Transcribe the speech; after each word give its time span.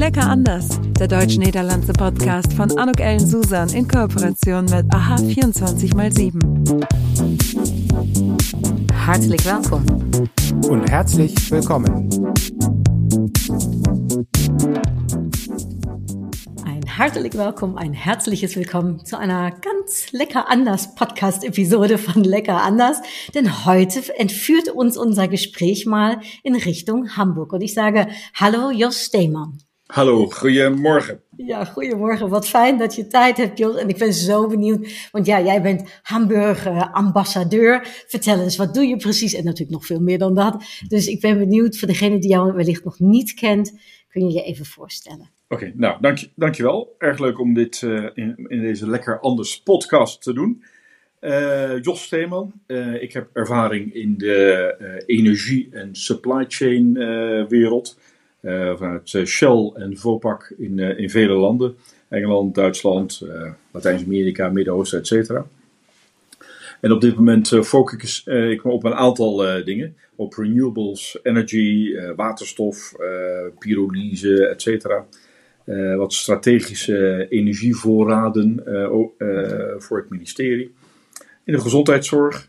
Lecker 0.00 0.30
anders, 0.30 0.66
der 0.98 1.08
deutsch-niederlandse 1.08 1.92
Podcast 1.92 2.54
von 2.54 2.70
Anuk 2.78 3.00
Ellen 3.00 3.20
Susan 3.20 3.68
in 3.68 3.86
Kooperation 3.86 4.64
mit 4.64 4.86
AHA 4.94 5.16
24x7. 5.16 6.40
Hartelijk 8.94 9.44
welkom. 9.44 9.84
Und 10.70 10.90
herzlich 10.90 11.50
willkommen. 11.50 12.08
Ein 16.64 16.98
hartelijk 16.98 17.36
welkom, 17.36 17.76
ein 17.76 17.92
herzliches 17.92 18.56
Willkommen 18.56 19.04
zu 19.04 19.18
einer 19.18 19.50
ganz 19.50 20.12
lecker 20.12 20.48
anders 20.48 20.94
Podcast-Episode 20.94 21.98
von 21.98 22.24
Lecker 22.24 22.62
anders. 22.62 23.02
Denn 23.34 23.66
heute 23.66 24.00
entführt 24.18 24.70
uns 24.70 24.96
unser 24.96 25.28
Gespräch 25.28 25.84
mal 25.84 26.22
in 26.42 26.54
Richtung 26.54 27.18
Hamburg. 27.18 27.52
Und 27.52 27.60
ich 27.60 27.74
sage 27.74 28.08
Hallo 28.34 28.70
Jos 28.70 29.04
Steeman. 29.04 29.58
Hallo, 29.90 30.26
goedemorgen. 30.26 31.20
Ja, 31.36 31.64
goedemorgen. 31.64 32.28
Wat 32.28 32.48
fijn 32.48 32.78
dat 32.78 32.94
je 32.94 33.06
tijd 33.06 33.36
hebt, 33.36 33.58
Jos. 33.58 33.76
En 33.76 33.88
ik 33.88 33.98
ben 33.98 34.12
zo 34.12 34.46
benieuwd. 34.46 35.08
Want 35.12 35.26
ja, 35.26 35.40
jij 35.40 35.62
bent 35.62 36.00
Hamburg-ambassadeur. 36.02 37.80
Vertel 38.06 38.40
eens, 38.40 38.56
wat 38.56 38.74
doe 38.74 38.86
je 38.86 38.96
precies? 38.96 39.34
En 39.34 39.44
natuurlijk 39.44 39.70
nog 39.70 39.86
veel 39.86 40.00
meer 40.00 40.18
dan 40.18 40.34
dat. 40.34 40.64
Dus 40.88 41.06
ik 41.06 41.20
ben 41.20 41.38
benieuwd, 41.38 41.76
voor 41.76 41.88
degene 41.88 42.18
die 42.18 42.30
jou 42.30 42.52
wellicht 42.52 42.84
nog 42.84 42.98
niet 42.98 43.34
kent, 43.34 43.78
kun 44.08 44.28
je 44.28 44.32
je 44.32 44.42
even 44.42 44.64
voorstellen. 44.64 45.30
Oké, 45.48 45.72
nou, 45.74 46.00
dank, 46.00 46.18
je, 46.18 46.30
dankjewel. 46.34 46.94
Erg 46.98 47.18
leuk 47.18 47.38
om 47.38 47.54
dit 47.54 47.82
uh, 47.82 48.08
in, 48.14 48.34
in, 48.48 48.60
deze 48.60 48.90
Lekker 48.90 49.20
Anders 49.20 49.62
podcast 49.62 50.22
te 50.22 50.32
doen. 50.32 50.64
Uh, 51.20 51.82
Jos 51.82 52.02
Steeman, 52.02 52.52
uh, 52.66 53.02
ik 53.02 53.12
heb 53.12 53.28
ervaring 53.32 53.94
in 53.94 54.14
de 54.16 55.02
energie- 55.06 55.68
en 55.72 55.94
supply 55.94 56.44
chain 56.48 56.92
wereld. 57.48 57.98
Uh, 58.42 58.76
vanuit 58.76 59.08
Shell 59.24 59.72
en 59.74 59.96
Vopak 59.96 60.54
in, 60.58 60.78
uh, 60.78 60.98
in 60.98 61.10
vele 61.10 61.32
landen. 61.32 61.74
Engeland, 62.08 62.54
Duitsland, 62.54 63.20
uh, 63.24 63.52
Latijns-Amerika, 63.70 64.48
Midden-Oosten, 64.48 64.98
et 64.98 65.06
cetera. 65.06 65.46
En 66.80 66.92
op 66.92 67.00
dit 67.00 67.16
moment 67.16 67.48
focus 67.48 68.26
ik 68.26 68.64
me 68.64 68.70
op 68.70 68.84
een 68.84 68.94
aantal 68.94 69.36
dingen. 69.64 69.96
Op 70.16 70.34
renewables, 70.34 71.18
energy, 71.22 71.94
waterstof, 72.16 72.94
pyrolyse, 73.58 74.46
et 74.46 74.62
cetera. 74.62 75.06
wat 75.96 76.12
strategische 76.12 77.26
energievoorraden 77.28 78.62
voor 79.78 79.98
het 79.98 80.10
ministerie. 80.10 80.74
In 81.44 81.52
de 81.52 81.60
gezondheidszorg. 81.60 82.48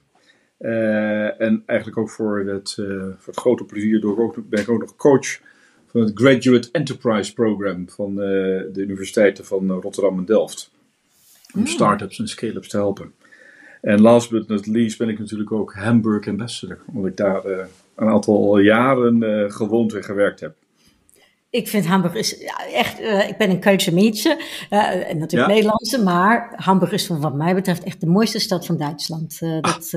en 0.57 1.63
eigenlijk 1.65 1.97
ook 1.97 2.09
voor 2.09 2.39
het, 2.39 2.73
voor 3.17 3.33
het 3.33 3.39
grote 3.39 3.63
plezier 3.63 4.01
door 4.01 4.19
ook, 4.19 4.49
ben 4.49 4.61
ik 4.61 4.69
ook 4.69 4.79
nog 4.79 4.95
coach 4.95 5.39
van 5.91 6.01
het 6.01 6.11
Graduate 6.13 6.69
Enterprise 6.71 7.33
Program 7.33 7.89
van 7.89 8.09
uh, 8.11 8.17
de 8.73 8.81
universiteiten 8.81 9.45
van 9.45 9.63
uh, 9.63 9.77
Rotterdam 9.81 10.17
en 10.17 10.25
Delft. 10.25 10.71
Om 11.53 11.59
mm. 11.59 11.67
start-ups 11.67 12.19
en 12.19 12.27
scale-ups 12.27 12.67
te 12.67 12.77
helpen. 12.77 13.13
En 13.81 14.01
last 14.01 14.29
but 14.29 14.47
not 14.47 14.65
least 14.65 14.97
ben 14.97 15.09
ik 15.09 15.19
natuurlijk 15.19 15.51
ook 15.51 15.73
Hamburg 15.73 16.27
Ambassador, 16.27 16.79
omdat 16.93 17.11
ik 17.11 17.17
daar 17.17 17.45
uh, 17.45 17.57
een 17.95 18.07
aantal 18.07 18.57
jaren 18.57 19.51
gewoond 19.51 19.93
en 19.93 20.03
gewerkt 20.03 20.39
heb. 20.39 20.55
Ik 21.51 21.67
vind 21.67 21.85
Hamburg 21.85 22.13
is 22.13 22.43
echt, 22.73 22.99
uh, 22.99 23.29
ik 23.29 23.37
ben 23.37 23.49
een 23.49 23.59
Keulse 23.59 23.93
Mietje, 23.93 24.37
uh, 24.69 24.79
natuurlijk 24.95 25.31
ja. 25.31 25.47
Nederlandse, 25.47 26.03
maar 26.03 26.53
Hamburg 26.55 26.91
is 26.91 27.07
wat 27.07 27.33
mij 27.33 27.55
betreft 27.55 27.83
echt 27.83 28.01
de 28.01 28.07
mooiste 28.07 28.39
stad 28.39 28.65
van 28.65 28.77
Duitsland. 28.77 29.39
Uh, 29.41 29.61
dat, 29.61 29.89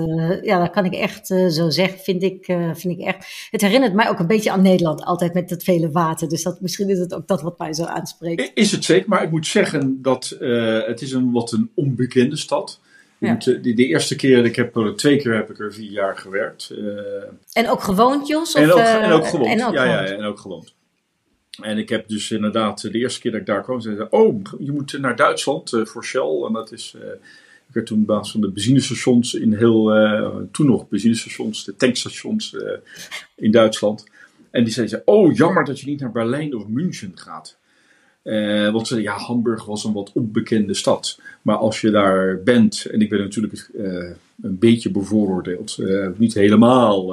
ja, 0.42 0.58
dat 0.58 0.70
kan 0.70 0.84
ik 0.84 0.94
echt 0.94 1.26
zo 1.26 1.70
zeggen, 1.70 1.98
vind 1.98 2.22
ik, 2.22 2.44
vind 2.72 2.98
ik 2.98 3.00
echt. 3.00 3.48
Het 3.50 3.60
herinnert 3.60 3.94
mij 3.94 4.08
ook 4.08 4.18
een 4.18 4.26
beetje 4.26 4.50
aan 4.50 4.62
Nederland, 4.62 5.04
altijd 5.04 5.34
met 5.34 5.48
dat 5.48 5.62
vele 5.62 5.90
water. 5.90 6.28
Dus 6.28 6.42
dat, 6.42 6.60
misschien 6.60 6.88
is 6.88 6.98
het 6.98 7.14
ook 7.14 7.26
dat 7.26 7.42
wat 7.42 7.58
mij 7.58 7.72
zo 7.72 7.84
aanspreekt. 7.84 8.50
Is 8.54 8.72
het 8.72 8.84
zeker, 8.84 9.08
maar 9.08 9.22
ik 9.22 9.30
moet 9.30 9.46
zeggen 9.46 10.02
dat 10.02 10.36
het 10.86 11.02
is 11.02 11.12
een 11.12 11.32
wat 11.32 11.52
een 11.52 11.70
onbekende 11.74 12.36
stad. 12.36 12.80
Ja. 13.18 13.34
De, 13.34 13.60
de, 13.60 13.86
eerste 13.86 14.16
keer, 14.16 14.44
ik 14.44 14.56
heb 14.56 14.76
er 14.76 14.96
twee 14.96 15.16
keer 15.16 15.34
heb 15.34 15.50
ik 15.50 15.58
er 15.58 15.72
vier 15.72 15.90
jaar 15.90 16.16
gewerkt. 16.16 16.74
en 17.52 17.68
ook 17.68 17.82
gewoond, 17.82 18.26
Jos? 18.26 18.54
Of, 18.54 18.62
en, 18.62 18.72
ook, 18.72 18.78
en 18.78 19.12
ook 19.12 19.26
gewoond, 19.26 19.50
en 19.50 19.66
ook 19.66 19.74
ja, 19.74 19.82
gewoond. 19.82 20.08
ja, 20.08 20.14
en 20.14 20.24
ook 20.24 20.38
gewoond. 20.38 20.74
En 21.62 21.78
ik 21.78 21.88
heb 21.88 22.08
dus 22.08 22.30
inderdaad 22.30 22.80
de 22.80 22.98
eerste 22.98 23.20
keer 23.20 23.30
dat 23.30 23.40
ik 23.40 23.46
daar 23.46 23.62
kwam, 23.62 23.80
zei 23.80 24.06
oh, 24.10 24.42
je 24.58 24.72
moet 24.72 24.98
naar 24.98 25.16
Duitsland 25.16 25.72
uh, 25.72 25.84
voor 25.84 26.04
Shell. 26.04 26.42
En 26.46 26.52
dat 26.52 26.72
is, 26.72 26.96
ik 27.68 27.74
werd 27.74 27.86
toen 27.86 28.04
baas 28.04 28.30
van 28.30 28.40
de 28.40 28.50
benzinestations 28.50 29.34
in 29.34 29.54
heel, 29.54 29.84
toen 30.52 30.66
nog 30.66 30.88
benzinestations, 30.88 31.64
de 31.64 31.76
tankstations 31.76 32.56
in 33.34 33.50
Duitsland. 33.50 34.04
En 34.50 34.64
die 34.64 34.72
zeiden, 34.72 35.02
oh, 35.04 35.34
jammer 35.34 35.64
dat 35.64 35.80
je 35.80 35.86
niet 35.86 36.00
naar 36.00 36.12
Berlijn 36.12 36.54
of 36.54 36.68
München 36.68 37.12
gaat. 37.14 37.58
want 38.72 38.86
ze 38.86 39.02
ja, 39.02 39.16
Hamburg 39.16 39.64
was 39.64 39.84
een 39.84 39.92
wat 39.92 40.12
onbekende 40.14 40.74
stad. 40.74 41.20
Maar 41.42 41.56
als 41.56 41.80
je 41.80 41.90
daar 41.90 42.42
bent, 42.42 42.84
en 42.84 43.00
ik 43.00 43.08
ben 43.08 43.18
natuurlijk 43.18 43.70
een 44.42 44.58
beetje 44.58 44.90
bevooroordeeld, 44.90 45.78
niet 46.16 46.34
helemaal 46.34 47.06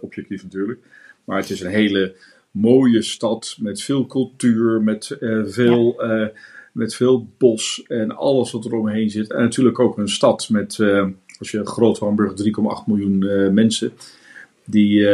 objectief 0.00 0.42
natuurlijk, 0.42 0.80
maar 1.24 1.38
het 1.38 1.50
is 1.50 1.60
een 1.60 1.70
hele 1.70 2.14
mooie 2.50 3.02
stad 3.02 3.56
met 3.60 3.82
veel 3.82 4.06
cultuur, 4.06 4.82
met, 4.82 5.16
uh, 5.20 5.46
veel, 5.46 6.04
ja. 6.04 6.20
uh, 6.20 6.28
met 6.72 6.94
veel 6.94 7.28
bos 7.38 7.82
en 7.86 8.16
alles 8.16 8.50
wat 8.50 8.64
er 8.64 8.74
omheen 8.74 9.10
zit. 9.10 9.32
En 9.32 9.42
natuurlijk 9.42 9.78
ook 9.78 9.98
een 9.98 10.08
stad 10.08 10.48
met, 10.48 10.78
uh, 10.78 11.06
als 11.38 11.50
je 11.50 11.66
groot 11.66 11.98
Hamburg, 11.98 12.32
3,8 12.32 12.86
miljoen 12.86 13.18
mensen, 13.54 13.92
die, 14.64 15.06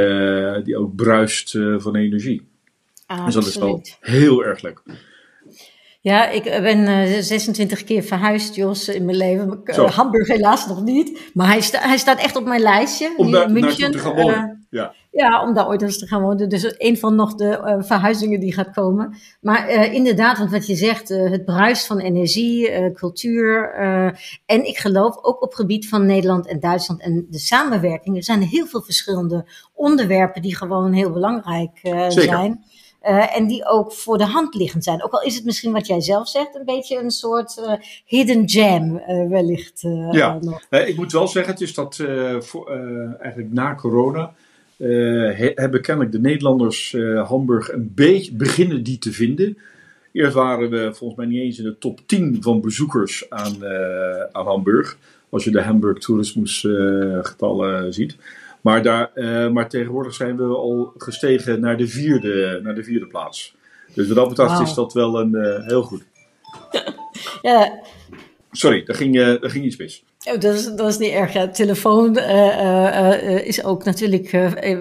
die 0.63 0.77
ook 0.77 0.95
bruist 0.95 1.59
van 1.77 1.97
energie. 1.97 2.43
Ah, 3.07 3.25
dus 3.25 3.35
dat 3.35 3.47
is 3.47 3.57
wel 3.57 3.83
heel 4.01 4.45
erg 4.45 4.63
leuk. 4.63 4.83
Ja, 6.05 6.29
ik 6.29 6.43
ben 6.43 6.79
uh, 6.79 7.19
26 7.21 7.85
keer 7.85 8.03
verhuisd, 8.03 8.55
Jos, 8.55 8.89
in 8.89 9.05
mijn 9.05 9.17
leven. 9.17 9.61
Hamburg 9.75 10.29
helaas 10.29 10.67
nog 10.67 10.83
niet. 10.83 11.31
Maar 11.35 11.47
hij, 11.47 11.61
sta, 11.61 11.79
hij 11.79 11.97
staat 11.97 12.19
echt 12.19 12.37
op 12.37 12.45
mijn 12.45 12.61
lijstje. 12.61 13.15
Om 13.17 13.31
daar 13.31 13.53
naartoe 13.53 13.91
te 13.91 13.99
gaan 13.99 14.15
wonen. 14.15 14.54
Ja. 14.75 14.95
ja, 15.11 15.43
om 15.43 15.55
daar 15.55 15.67
ooit 15.69 15.83
eens 15.83 15.99
te 15.99 16.07
gaan 16.07 16.23
wonen. 16.23 16.49
Dus 16.49 16.75
een 16.79 16.99
van 16.99 17.15
nog 17.15 17.35
de 17.35 17.81
verhuizingen 17.87 18.41
die 18.41 18.53
gaat 18.53 18.71
komen. 18.71 19.17
Maar 19.41 19.93
inderdaad, 19.93 20.39
want 20.39 20.51
wat 20.51 20.67
je 20.67 20.75
zegt, 20.75 21.09
het 21.09 21.45
bruist 21.45 21.87
van 21.87 21.99
energie, 21.99 22.93
cultuur. 22.93 23.75
en 24.47 24.67
ik 24.67 24.79
geloof 24.79 25.17
ook 25.23 25.43
op 25.43 25.55
gebied 25.55 25.89
van 25.89 26.07
Nederland 26.07 26.47
en 26.47 26.61
Duitsland 26.61 27.01
en 27.01 27.27
de 27.31 27.39
samenwerking. 27.39 28.17
Er 28.17 28.25
zijn 28.25 28.43
heel 28.43 28.67
veel 28.67 28.83
verschillende 28.83 29.47
onderwerpen 29.75 30.43
die 30.43 30.57
gewoon 30.57 30.93
heel 30.93 31.11
belangrijk 31.11 31.81
zijn. 32.09 32.65
Uh, 33.09 33.37
en 33.37 33.47
die 33.47 33.67
ook 33.67 33.93
voor 33.93 34.19
de 34.19 34.27
hand 34.27 34.55
liggend 34.55 34.85
zijn. 34.85 35.05
Ook 35.05 35.13
al 35.13 35.23
is 35.23 35.35
het 35.35 35.45
misschien 35.45 35.73
wat 35.73 35.87
jij 35.87 36.01
zelf 36.01 36.29
zegt, 36.29 36.55
een 36.55 36.65
beetje 36.65 36.99
een 36.99 37.11
soort 37.11 37.57
uh, 37.59 37.73
hidden 38.05 38.49
gem 38.49 39.03
uh, 39.09 39.29
wellicht. 39.29 39.81
ja, 40.11 40.39
ik 40.71 40.97
moet 40.97 41.13
wel 41.13 41.29
zeggen, 41.29 41.53
het 41.53 41.63
is 41.63 41.75
dat 41.75 41.97
voor, 42.39 42.71
eigenlijk 43.21 43.53
na 43.53 43.75
corona 43.75 44.35
he, 44.77 45.53
hebben 45.55 45.83
kennelijk 45.83 46.13
de 46.13 46.21
Nederlanders 46.21 46.97
Hamburg 47.27 47.73
een 47.73 47.93
beetje 47.95 48.33
beginnen 48.33 48.83
die 48.83 48.99
te 48.99 49.13
vinden. 49.13 49.59
Eerst 50.13 50.35
waren 50.35 50.71
we 50.71 50.95
volgens 50.95 51.19
mij 51.19 51.29
niet 51.29 51.41
eens 51.41 51.59
in 51.59 51.65
de 51.65 51.79
top 51.79 52.01
10 52.07 52.37
van 52.41 52.61
bezoekers 52.61 53.31
aan, 53.31 53.65
aan 54.33 54.47
Hamburg. 54.47 54.97
Als 55.29 55.45
je 55.45 55.51
de 55.51 55.63
Hamburg 55.63 55.99
Tourismus 55.99 56.61
getallen 57.23 57.93
ziet. 57.93 58.17
Maar, 58.65 58.83
daar, 58.83 59.11
uh, 59.15 59.49
maar 59.49 59.69
tegenwoordig 59.69 60.15
zijn 60.15 60.37
we 60.37 60.45
al 60.45 60.93
gestegen 60.97 61.61
naar 61.61 61.77
de 61.77 61.89
vierde, 61.89 62.61
naar 62.63 62.75
de 62.75 62.83
vierde 62.83 63.07
plaats. 63.07 63.55
Dus 63.95 64.07
wat 64.07 64.17
dat 64.17 64.29
betreft 64.29 64.53
wow. 64.53 64.63
is 64.63 64.75
dat 64.75 64.93
wel 64.93 65.21
een 65.21 65.35
uh, 65.35 65.67
heel 65.67 65.83
goed. 65.83 66.03
ja. 67.43 67.83
Sorry, 68.51 68.85
daar 68.85 68.97
ging, 68.97 69.17
uh, 69.17 69.41
daar 69.41 69.51
ging 69.51 69.65
iets 69.65 69.77
mis. 69.77 70.05
Oh, 70.25 70.41
dat, 70.41 70.55
is, 70.55 70.75
dat 70.75 70.89
is 70.89 70.99
niet 70.99 71.11
erg. 71.11 71.33
Ja. 71.33 71.49
Telefoon 71.49 72.19
uh, 72.19 73.47
is 73.47 73.65
ook 73.65 73.85
natuurlijk 73.85 74.29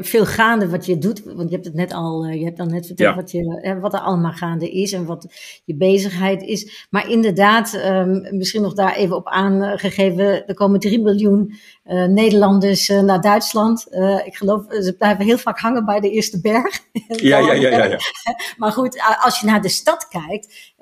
veel 0.02 0.26
gaande 0.26 0.70
wat 0.70 0.86
je 0.86 0.98
doet. 0.98 1.24
Want 1.24 1.50
je 1.50 1.56
hebt 1.56 1.66
het 1.66 1.74
net 1.74 1.94
al, 1.94 2.26
je 2.26 2.44
hebt 2.44 2.58
dan 2.58 2.70
net 2.70 2.86
verteld 2.86 3.10
ja. 3.10 3.22
wat, 3.22 3.32
je, 3.32 3.78
wat 3.82 3.94
er 3.94 4.00
allemaal 4.00 4.32
gaande 4.32 4.72
is 4.72 4.92
en 4.92 5.06
wat 5.06 5.28
je 5.66 5.76
bezigheid 5.76 6.42
is. 6.42 6.88
Maar 6.90 7.10
inderdaad, 7.10 7.74
um, 7.86 8.38
misschien 8.38 8.62
nog 8.62 8.74
daar 8.74 8.96
even 8.96 9.16
op 9.16 9.28
aangegeven, 9.28 10.48
er 10.48 10.54
komen 10.54 10.80
3 10.80 11.02
miljoen 11.02 11.54
uh, 11.86 12.06
Nederlanders 12.06 12.90
uh, 12.90 13.02
naar 13.02 13.22
Duitsland. 13.22 13.88
Uh, 13.92 14.26
ik 14.26 14.36
geloof, 14.36 14.64
ze 14.70 14.96
blijven 14.98 15.26
heel 15.26 15.38
vaak 15.38 15.60
hangen 15.60 15.86
bij 15.86 16.00
de 16.00 16.10
eerste 16.10 16.42
berg. 16.42 16.80
ja, 17.08 17.38
ja, 17.38 17.54
ja, 17.54 17.70
ja, 17.70 17.86
ja. 17.86 17.98
maar 18.58 18.72
goed, 18.72 19.02
als 19.22 19.40
je 19.40 19.46
naar 19.46 19.62
de 19.62 19.70
stad 19.70 20.08
kijkt, 20.08 20.74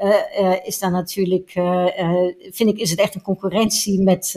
is 0.63 0.79
daar 0.79 0.91
natuurlijk, 0.91 1.51
vind 2.51 2.69
ik, 2.69 2.77
is 2.77 2.89
het 2.89 2.99
echt 2.99 3.15
een 3.15 3.21
concurrentie 3.21 4.01
met, 4.01 4.33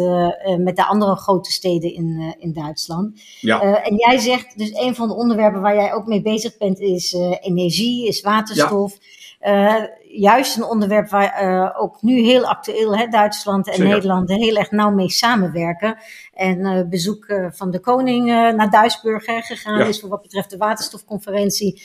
met 0.58 0.76
de 0.76 0.86
andere 0.86 1.16
grote 1.16 1.52
steden 1.52 1.94
in, 1.94 2.34
in 2.38 2.52
Duitsland. 2.52 3.20
Ja. 3.40 3.82
en 3.82 3.96
jij 3.96 4.18
zegt, 4.18 4.58
dus 4.58 4.74
een 4.74 4.94
van 4.94 5.08
de 5.08 5.14
onderwerpen 5.14 5.60
waar 5.60 5.74
jij 5.74 5.92
ook 5.92 6.06
mee 6.06 6.22
bezig 6.22 6.56
bent, 6.56 6.80
is 6.80 7.12
energie, 7.40 8.08
is 8.08 8.20
waterstof. 8.20 8.96
Ja. 9.40 9.90
Juist 10.16 10.56
een 10.56 10.64
onderwerp 10.64 11.08
waar 11.08 11.74
ook 11.78 12.02
nu 12.02 12.20
heel 12.20 12.44
actueel, 12.44 12.96
hè, 12.96 13.06
Duitsland 13.06 13.70
en 13.70 13.82
Nederland 13.82 14.28
heel 14.28 14.56
erg 14.56 14.70
nauw 14.70 14.90
mee 14.90 15.10
samenwerken. 15.10 15.96
En 16.32 16.88
bezoek 16.90 17.26
van 17.50 17.70
de 17.70 17.80
koning 17.80 18.26
naar 18.26 18.70
Duisburg 18.70 19.26
hè, 19.26 19.40
gegaan 19.40 19.88
is 19.88 20.00
voor 20.00 20.08
wat 20.08 20.22
betreft 20.22 20.50
de 20.50 20.56
waterstofconferentie. 20.56 21.82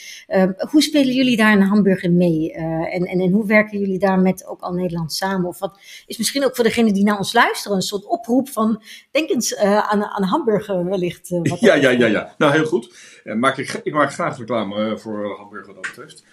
hoe 0.72 0.82
spelen 0.82 1.14
jullie 1.14 1.38
daar 1.38 1.52
in 1.52 1.62
Hamburg 1.62 2.04
in 2.04 2.18
mee? 2.18 2.54
en, 2.54 3.06
en, 3.06 3.20
en 3.20 3.32
hoe 3.32 3.48
werken 3.48 3.80
jullie 3.80 4.00
daar 4.00 4.20
met 4.20 4.46
ook 4.48 4.62
al 4.62 4.74
Nederland 4.74 5.14
samen? 5.14 5.48
Of 5.48 5.60
wat 5.60 5.80
is 6.06 6.18
misschien 6.18 6.46
ook 6.46 6.56
voor 6.56 6.64
degenen 6.64 6.94
die 6.94 7.04
naar 7.04 7.18
ons 7.18 7.34
luisteren 7.34 7.78
een 7.78 7.84
soort 7.84 8.06
oproep 8.06 8.50
van 8.50 8.84
denk 9.12 9.30
eens 9.30 9.58
aan, 9.58 10.04
aan 10.04 10.24
Hamburg 10.24 10.68
wellicht. 10.68 11.30
Wat 11.30 11.60
ja, 11.60 11.74
ja, 11.74 11.90
ja, 11.90 12.06
ja. 12.06 12.34
Nou, 12.38 12.52
heel 12.52 12.66
goed. 12.66 12.94
maak 13.24 13.58
ik, 13.58 13.80
ik 13.84 13.94
maak 13.94 14.14
graag 14.14 14.38
reclame 14.38 14.98
voor 14.98 15.38
Hamburg 15.38 15.66
wat 15.66 15.76
dat 15.76 15.88
betreft. 15.88 16.24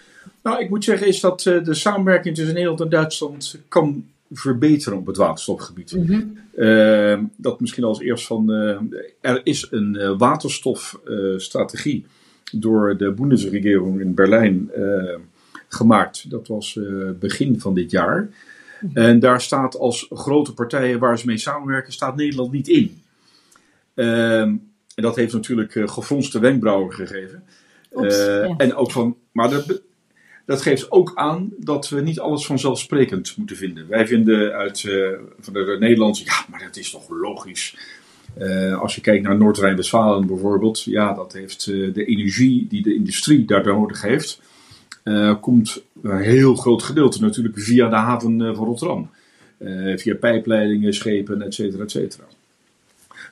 Nou, 0.47 0.59
ik 0.59 0.69
moet 0.69 0.83
zeggen 0.83 1.07
is 1.07 1.19
dat 1.19 1.41
de 1.41 1.73
samenwerking 1.73 2.35
tussen 2.35 2.53
Nederland 2.53 2.81
en 2.81 2.89
Duitsland 2.89 3.59
kan 3.67 4.05
verbeteren 4.31 4.97
op 4.97 5.05
het 5.05 5.17
waterstofgebied. 5.17 5.91
Mm 5.91 6.45
dat 7.35 7.59
misschien 7.59 7.83
als 7.83 7.99
eerst 7.99 8.25
van, 8.25 8.49
er 9.21 9.41
is 9.43 9.67
een 9.71 10.17
waterstofstrategie 10.17 12.05
door 12.51 12.97
de 12.97 13.11
Bundesregierung 13.11 13.99
in 13.99 14.13
Berlijn 14.13 14.71
gemaakt. 15.67 16.29
Dat 16.29 16.47
was 16.47 16.79
begin 17.19 17.59
van 17.59 17.73
dit 17.73 17.91
jaar. 17.91 18.29
Mhm. 18.81 18.97
En 18.97 19.19
daar 19.19 19.41
staat 19.41 19.77
als 19.77 20.07
grote 20.09 20.53
partijen 20.53 20.99
waar 20.99 21.19
ze 21.19 21.25
mee 21.25 21.37
samenwerken, 21.37 21.93
staat 21.93 22.15
Nederland 22.15 22.51
niet 22.51 22.67
in. 22.67 23.01
Ehm, 23.93 24.55
en 24.95 25.03
dat 25.03 25.15
heeft 25.15 25.33
natuurlijk 25.33 25.71
gefronste 25.85 26.39
wenkbrauwen 26.39 26.93
gegeven. 26.93 27.43
Uh, 27.91 28.61
En 28.61 28.75
ook 28.75 28.91
van, 28.91 29.17
maar 29.31 29.49
dat, 29.49 29.81
dat 30.47 30.61
geeft 30.61 30.91
ook 30.91 31.11
aan 31.15 31.49
dat 31.57 31.89
we 31.89 32.01
niet 32.01 32.19
alles 32.19 32.45
vanzelfsprekend 32.45 33.37
moeten 33.37 33.55
vinden. 33.55 33.87
Wij 33.87 34.07
vinden 34.07 34.53
uit 34.53 34.83
uh, 34.83 35.07
van 35.39 35.53
de, 35.53 35.65
de 35.65 35.77
Nederlandse, 35.79 36.23
ja, 36.25 36.45
maar 36.49 36.59
dat 36.59 36.77
is 36.77 36.91
toch 36.91 37.09
logisch. 37.09 37.77
als 38.79 38.95
je 38.95 39.01
kijkt 39.01 39.23
naar 39.23 39.37
Noord-Rijn-Westfalen 39.37 40.27
bijvoorbeeld, 40.27 40.83
ja, 40.83 41.13
dat 41.13 41.33
heeft 41.33 41.65
de 41.65 42.05
energie 42.05 42.67
die 42.69 42.81
de 42.81 42.95
industrie 42.95 43.45
daar 43.45 43.65
nodig 43.65 44.01
heeft, 44.01 44.41
komt 45.41 45.83
een 46.01 46.21
heel 46.21 46.55
groot 46.55 46.83
gedeelte 46.83 47.21
natuurlijk 47.21 47.59
via 47.59 47.89
de 47.89 47.95
haven 47.95 48.55
van 48.55 48.65
Rotterdam. 48.65 49.09
via 49.95 50.15
pijpleidingen, 50.15 50.93
schepen, 50.93 51.41
et 51.41 51.53
cetera, 51.53 51.83
et 51.83 51.91
cetera. 51.91 52.23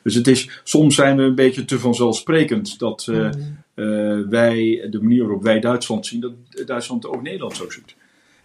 Dus 0.03 0.15
het 0.15 0.27
is, 0.27 0.61
soms 0.63 0.95
zijn 0.95 1.17
we 1.17 1.23
een 1.23 1.35
beetje 1.35 1.65
te 1.65 1.79
vanzelfsprekend 1.79 2.79
dat 2.79 3.07
uh, 3.09 3.29
uh, 3.75 4.19
wij, 4.29 4.87
de 4.89 5.01
manier 5.01 5.21
waarop 5.23 5.43
wij 5.43 5.59
Duitsland 5.59 6.05
zien, 6.05 6.19
dat 6.19 6.33
Duitsland 6.65 7.07
ook 7.07 7.21
Nederland 7.21 7.55
zo 7.55 7.69
ziet. 7.69 7.95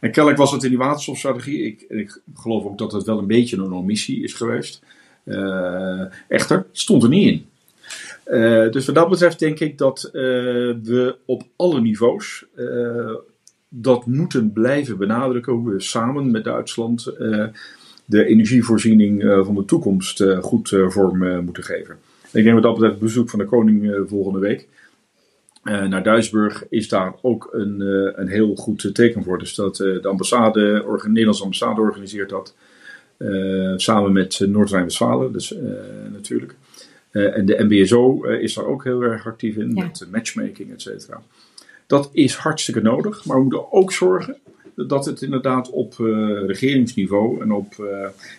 En 0.01 0.11
kennelijk 0.11 0.41
was 0.41 0.53
het 0.53 0.63
in 0.63 0.69
die 0.69 0.79
waterstofstrategie, 0.79 1.63
ik, 1.63 1.85
ik 1.89 2.21
geloof 2.35 2.65
ook 2.65 2.79
dat 2.79 2.93
het 2.93 3.07
wel 3.07 3.19
een 3.19 3.27
beetje 3.27 3.57
een 3.57 3.73
omissie 3.73 4.23
is 4.23 4.33
geweest. 4.33 4.83
Uh, 5.25 6.05
echter, 6.29 6.67
stond 6.73 7.03
er 7.03 7.09
niet 7.09 7.29
in. 7.29 7.47
dus 8.71 8.87
wat 8.87 8.95
dat 8.95 9.09
betreft 9.09 9.39
denk 9.39 9.61
ik 9.61 9.79
dat 9.79 10.09
we 10.13 11.17
op 11.25 11.43
alle 11.57 11.81
niveaus 11.81 12.45
dat 13.69 14.07
moeten 14.07 14.53
blijven 14.53 14.99
benadrukken, 14.99 15.53
hoe 15.53 15.73
we 15.73 15.81
samen 15.81 16.31
met 16.31 16.45
Duitsland 16.45 17.13
de 18.11 18.25
energievoorziening 18.25 19.25
eh, 19.25 19.45
van 19.45 19.55
de 19.55 19.65
toekomst 19.65 20.21
eh, 20.21 20.39
goed 20.39 20.73
eh, 20.73 20.89
vorm 20.89 21.45
moeten 21.45 21.65
geven. 21.65 21.99
Ik 22.33 22.45
denk 22.45 22.55
dat 22.55 22.63
dat 22.63 22.73
betreft 22.73 22.95
het 22.95 23.03
bezoek 23.03 23.31
van 23.31 23.39
de 23.39 23.45
koning 23.45 24.03
volgende 24.07 24.39
week 24.39 24.69
naar 25.63 26.03
Duisburg 26.03 26.65
is 26.69 26.89
daar 26.89 27.15
ook 27.23 27.49
een, 27.53 27.81
een 28.21 28.29
heel 28.29 28.55
goed 28.57 28.95
teken 28.95 29.25
voor. 29.25 29.39
Dus 29.39 29.55
dat 29.55 29.77
de 29.77 30.09
ambassade, 30.09 30.85
de 31.03 31.09
Nederlandse 31.09 31.43
ambassade 31.43 31.81
organiseert 31.81 32.29
dat. 32.29 32.55
samen 33.77 34.13
met 34.13 34.41
Noord-Rijn-Westfalen, 34.47 35.33
dus 35.33 35.55
natuurlijk. 36.13 36.55
en 37.11 37.47
de 37.47 37.65
MBSO 37.69 38.23
is 38.23 38.55
daar 38.55 38.67
ook 38.67 38.85
heel 38.85 39.03
erg 39.03 39.27
actief 39.27 39.57
in, 39.57 39.73
met 39.75 40.07
matchmaking, 40.11 40.73
et 40.73 40.83
cetera. 40.83 41.23
Dat 41.87 42.11
is 42.13 42.35
hartstikke 42.35 42.81
nodig, 42.81 43.25
maar 43.25 43.37
we 43.37 43.43
moeten 43.43 43.73
ook 43.73 43.93
zorgen 43.93 44.37
dat 44.87 45.05
het 45.05 45.23
inderdaad 45.23 45.71
op 45.71 45.99
uh, 45.99 46.47
regeringsniveau 46.47 47.43
en 47.43 47.53
op, 47.53 47.75
uh, 47.81 47.89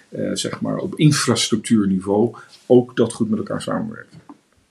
uh, 0.09 0.29
zeg 0.33 0.61
maar 0.61 0.77
op 0.77 0.95
infrastructuurniveau 0.95 2.35
ook 2.65 2.95
dat 2.95 3.13
goed 3.13 3.29
met 3.29 3.39
elkaar 3.39 3.61
samenwerkt. 3.61 4.15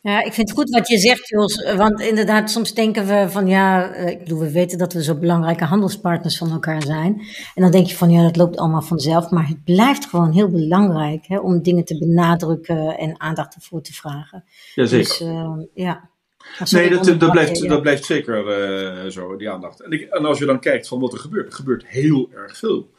Ja, 0.02 0.24
ik 0.24 0.32
vind 0.32 0.48
het 0.48 0.58
goed 0.58 0.70
wat 0.70 0.88
je 0.88 0.98
zegt, 0.98 1.28
Jos. 1.28 1.64
Want 1.76 2.00
inderdaad, 2.00 2.50
soms 2.50 2.74
denken 2.74 3.06
we 3.06 3.26
van 3.28 3.46
ja, 3.46 3.94
ik 3.94 4.18
bedoel, 4.18 4.38
we 4.38 4.50
weten 4.50 4.78
dat 4.78 4.92
we 4.92 5.02
zo 5.02 5.14
belangrijke 5.14 5.64
handelspartners 5.64 6.36
van 6.36 6.50
elkaar 6.50 6.82
zijn. 6.82 7.20
En 7.54 7.62
dan 7.62 7.70
denk 7.70 7.86
je 7.86 7.96
van 7.96 8.10
ja, 8.10 8.22
dat 8.22 8.36
loopt 8.36 8.56
allemaal 8.56 8.82
vanzelf. 8.82 9.30
Maar 9.30 9.48
het 9.48 9.64
blijft 9.64 10.06
gewoon 10.06 10.32
heel 10.32 10.48
belangrijk 10.48 11.26
hè, 11.26 11.38
om 11.38 11.62
dingen 11.62 11.84
te 11.84 11.98
benadrukken 11.98 12.98
en 12.98 13.20
aandacht 13.20 13.54
ervoor 13.54 13.82
te 13.82 13.92
vragen. 13.92 14.44
Jazeker. 14.74 15.56
Dus, 15.56 15.66
ja 15.74 16.10
nee, 16.70 16.90
dat, 16.90 17.20
dat, 17.20 17.30
blijft, 17.30 17.68
dat 17.68 17.82
blijft 17.82 18.04
zeker 18.04 18.58
uh, 19.04 19.10
zo, 19.10 19.36
die 19.36 19.50
aandacht. 19.50 19.80
En, 19.80 19.90
ik, 19.90 20.02
en, 20.02 20.24
als 20.24 20.38
je 20.38 20.44
dan 20.44 20.60
kijkt 20.60 20.88
van 20.88 21.00
wat 21.00 21.12
er 21.12 21.18
gebeurt, 21.18 21.46
er 21.46 21.52
gebeurt 21.52 21.86
heel 21.86 22.30
erg 22.34 22.56
veel. 22.56 22.90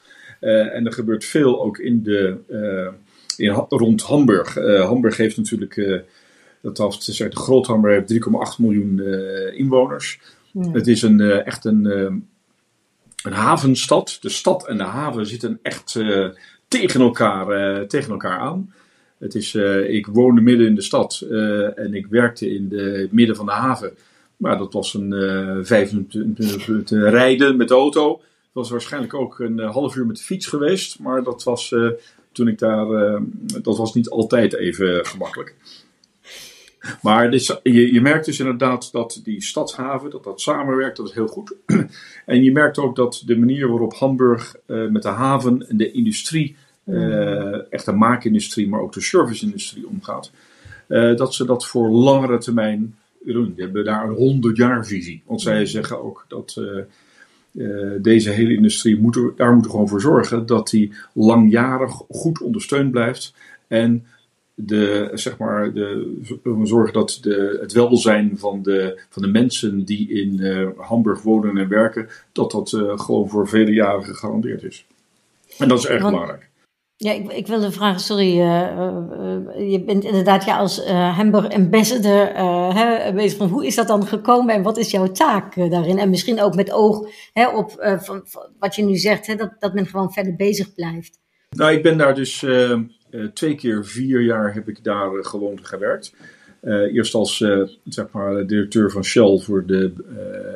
Uh, 0.42 0.76
en 0.76 0.86
er 0.86 0.94
gebeurt 0.94 1.26
veel 1.26 1.64
ook 1.64 1.78
in 1.78 2.04
de, 2.04 2.38
uh, 2.50 2.88
in, 3.38 3.66
rond 3.70 4.02
Hamburg. 4.02 4.54
Hamburg 4.84 5.18
heeft 5.18 5.38
natuurlijk, 5.38 6.04
dat 6.62 6.78
was, 6.78 7.06
de 7.06 7.30
Groot 7.30 7.68
Hamburg 7.68 8.08
heeft 8.08 8.24
3,8 8.54 8.58
miljoen 8.58 9.02
inwoners. 9.54 10.20
Ja. 10.52 10.72
Het 10.72 10.88
is 10.88 11.02
een, 11.02 11.22
echt 11.22 11.66
een, 11.66 11.86
een 13.24 13.34
havenstad. 13.34 14.18
De 14.22 14.30
stad 14.30 14.68
en 14.68 14.78
de 14.78 14.84
haven 14.84 15.26
zitten 15.26 15.60
echt 15.62 16.00
tegen, 16.68 17.02
elkaar, 17.02 17.88
tegen 17.88 18.12
elkaar 18.12 18.40
aan. 18.40 18.74
Het 19.22 19.36
is, 19.36 19.54
uh, 19.54 19.90
ik 19.90 20.08
woonde 20.08 20.42
midden 20.42 20.68
in 20.68 20.76
de 20.76 20.82
stad 20.82 21.24
uh, 21.30 21.80
en 21.80 21.94
ik 21.94 22.08
werkte 22.08 22.54
in 22.54 22.70
de 22.70 23.08
midden 23.12 23.36
van 23.36 23.46
de 23.46 23.52
haven. 23.52 23.94
Maar 24.38 24.58
dat 24.58 24.74
was 24.74 24.94
een 24.94 25.12
uh, 25.12 25.58
vijf 25.62 25.92
minuten 25.92 27.10
rijden 27.10 27.58
met 27.58 27.68
de 27.68 27.74
auto. 27.74 28.12
Het 28.12 28.54
was 28.54 28.70
waarschijnlijk 28.70 29.14
ook 29.14 29.40
een 29.40 29.60
half 29.60 29.96
uur 29.96 30.06
met 30.06 30.18
de 30.18 30.24
fiets 30.24 30.48
geweest. 30.48 31.00
Maar 31.00 31.24
dat 31.24 31.44
was 31.44 31.76
toen 32.32 32.48
ik 32.48 32.60
daar. 32.60 33.20
dat 33.62 33.78
was 33.78 33.94
niet 33.94 34.10
altijd 34.10 34.56
even 34.56 35.06
gemakkelijk. 35.06 35.56
Maar 37.02 37.34
je, 37.64 37.94
je, 37.94 38.02
merkt 38.02 38.26
dus 38.26 38.40
inderdaad 38.40 38.92
dat 38.92 39.22
die 39.24 39.42
stadshaven, 39.42 40.10
dat 40.10 40.24
dat 40.24 40.42
samenwerkt, 40.42 40.98
dat 40.98 41.08
is 41.08 41.14
heel 41.14 41.28
goed. 41.28 41.56
en 42.26 42.44
je 42.44 42.52
merkt 42.52 42.78
ook 42.78 42.96
dat 42.96 43.24
de 43.26 43.38
manier 43.38 43.68
waarop 43.68 43.94
Hamburg 43.94 44.56
met 44.66 45.04
de 45.04 45.10
haven 45.10 45.70
en 45.70 45.78
de 45.78 45.92
industrie 45.92 46.56
uh, 46.92 47.74
echt 47.74 47.86
de 47.86 47.92
maakindustrie, 47.92 48.68
maar 48.68 48.82
ook 48.82 48.94
de 48.94 49.02
serviceindustrie 49.02 49.88
omgaat. 49.88 50.32
Uh, 50.88 51.16
dat 51.16 51.34
ze 51.34 51.46
dat 51.46 51.68
voor 51.68 51.90
langere 51.90 52.38
termijn 52.38 52.96
doen. 53.24 53.54
Die 53.56 53.64
hebben 53.64 53.86
daar 53.86 54.08
een 54.08 54.16
100 54.16 54.58
jaar 54.58 54.86
visie. 54.86 55.24
Want 55.26 55.42
zij 55.42 55.66
zeggen 55.66 56.04
ook 56.04 56.26
dat 56.28 56.62
uh, 57.54 57.92
deze 58.02 58.30
hele 58.30 58.54
industrie, 58.54 59.00
moet 59.00 59.14
daar 59.36 59.54
moeten 59.54 59.72
we 59.72 59.76
gewoon 59.76 59.88
voor 59.90 60.02
zorgen 60.02 60.46
dat 60.46 60.70
die 60.70 60.94
langjarig 61.14 61.92
goed 62.10 62.42
ondersteund 62.42 62.92
blijft. 62.92 63.34
En 63.68 64.06
de, 64.54 65.12
zeg 65.14 65.38
maar, 65.38 65.74
de, 65.74 66.20
zorgen 66.64 66.94
dat 66.94 67.18
de, 67.22 67.58
het 67.62 67.74
welzijn 67.74 68.38
van 68.38 68.62
de, 68.62 69.02
van 69.10 69.22
de 69.22 69.28
mensen 69.28 69.86
die 69.86 70.10
in 70.10 70.42
Hamburg 70.78 71.22
wonen 71.22 71.58
en 71.58 71.68
werken, 71.68 72.08
dat 72.32 72.52
dat 72.52 72.70
gewoon 72.96 73.30
voor 73.30 73.48
vele 73.48 73.72
jaren 73.72 74.04
gegarandeerd 74.04 74.64
is. 74.64 74.86
En 75.58 75.68
dat 75.68 75.80
is 75.80 75.86
erg 75.86 76.04
belangrijk. 76.04 76.51
Ja, 77.04 77.14
ik, 77.14 77.32
ik 77.32 77.48
wilde 77.48 77.72
vragen, 77.72 78.00
sorry, 78.00 78.40
uh, 78.40 78.46
uh, 78.46 79.72
je 79.72 79.84
bent 79.86 80.04
inderdaad 80.04 80.46
ja, 80.46 80.58
als 80.58 80.80
uh, 80.80 81.18
Hamburg 81.18 81.50
ambassador 81.50 82.28
hè, 82.76 83.14
bezig 83.14 83.38
van 83.38 83.48
hoe 83.48 83.66
is 83.66 83.76
dat 83.76 83.88
dan 83.88 84.08
gekomen 84.08 84.56
en 84.56 84.62
wat 84.62 84.78
is 84.78 84.92
jouw 84.92 85.12
taak 85.12 85.56
daarin? 85.56 85.98
En 85.98 86.10
misschien 86.10 86.42
ook 86.42 86.56
met 86.56 86.72
oog 86.72 87.08
hè, 87.34 87.48
op 87.48 87.72
van, 88.02 88.22
van, 88.24 88.48
wat 88.60 88.76
je 88.76 88.84
nu 88.84 88.96
zegt, 88.96 89.28
hè, 89.28 89.36
dat, 89.36 89.52
dat 89.60 89.74
men 89.74 89.86
gewoon 89.86 90.12
verder 90.12 90.36
bezig 90.36 90.74
blijft. 90.74 91.20
Nou, 91.50 91.72
ik 91.72 91.84
ben 91.84 91.98
daar 91.98 92.16
dus 92.16 92.46
twee 93.34 93.56
keer 93.56 93.86
vier 93.86 94.22
jaar 94.22 94.54
heb 94.54 94.68
ik 94.68 94.84
daar 94.84 95.10
gewoon 95.26 95.60
gewerkt. 95.62 96.14
eerst 96.94 97.14
als 97.14 97.38
zeg 97.84 98.06
maar, 98.12 98.48
directeur 98.48 98.92
van 98.92 99.04
Shell 99.04 99.40
voor 99.40 99.66
de, 99.66 99.94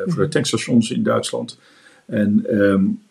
voor 0.05 0.15
de 0.15 0.21
mhm. 0.21 0.29
tankstations 0.29 0.91
in 0.91 1.03
Duitsland. 1.03 1.59
En 2.05 2.45
um, 2.49 3.03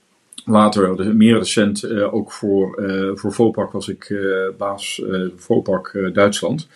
Later, 0.47 1.17
meer 1.17 1.39
recent, 1.39 1.85
uh, 1.85 2.15
ook 2.15 2.33
voor, 2.33 2.83
uh, 2.83 3.11
voor 3.15 3.33
Vopak 3.33 3.73
was 3.73 3.89
ik 3.89 4.09
uh, 4.09 4.49
baas 4.59 5.03
Vopak 5.37 6.11
Duitsland. 6.13 6.69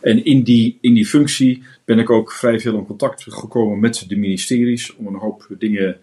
En 0.00 0.24
in 0.24 0.42
die, 0.42 0.78
in 0.80 0.94
die 0.94 1.06
functie 1.06 1.62
ben 1.84 1.98
ik 1.98 2.10
ook 2.10 2.32
vrij 2.32 2.60
veel 2.60 2.78
in 2.78 2.86
contact 2.86 3.24
gekomen 3.28 3.80
met 3.80 4.04
de 4.08 4.16
ministeries 4.16 4.96
om 4.96 5.06
een 5.06 5.14
hoop 5.14 5.46
dingen 5.58 5.96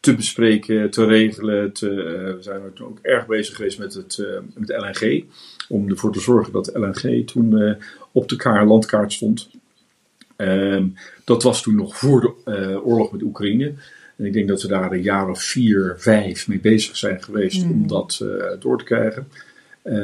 te 0.00 0.14
bespreken, 0.14 0.90
te 0.90 1.04
regelen. 1.04 1.72
Te, 1.72 1.88
we 2.36 2.42
zijn 2.42 2.62
ook 2.82 2.98
erg 3.02 3.26
bezig 3.26 3.56
geweest 3.56 3.78
met 3.78 3.94
het, 3.94 4.26
met 4.54 4.68
LNG. 4.68 5.24
Om 5.68 5.88
ervoor 5.88 6.12
te 6.12 6.20
zorgen 6.20 6.52
dat 6.52 6.70
LNG 6.74 7.26
toen 7.26 7.76
op 8.12 8.28
de 8.28 8.36
kaart, 8.36 8.68
landkaart 8.68 9.12
stond. 9.12 9.50
Ehm, 10.36 10.86
dat 11.24 11.42
was 11.42 11.62
toen 11.62 11.74
nog 11.74 11.96
voor 11.96 12.20
de 12.20 12.80
oorlog 12.84 13.12
met 13.12 13.22
Oekraïne. 13.22 13.74
En 14.20 14.26
ik 14.26 14.32
denk 14.32 14.48
dat 14.48 14.62
we 14.62 14.68
daar 14.68 14.92
een 14.92 15.02
jaar 15.02 15.28
of 15.28 15.42
vier, 15.42 15.94
vijf 15.98 16.48
mee 16.48 16.60
bezig 16.60 16.96
zijn 16.96 17.22
geweest 17.22 17.62
om 17.62 17.86
dat 17.86 18.24
door 18.58 18.78
te 18.78 18.84
krijgen. 18.84 19.28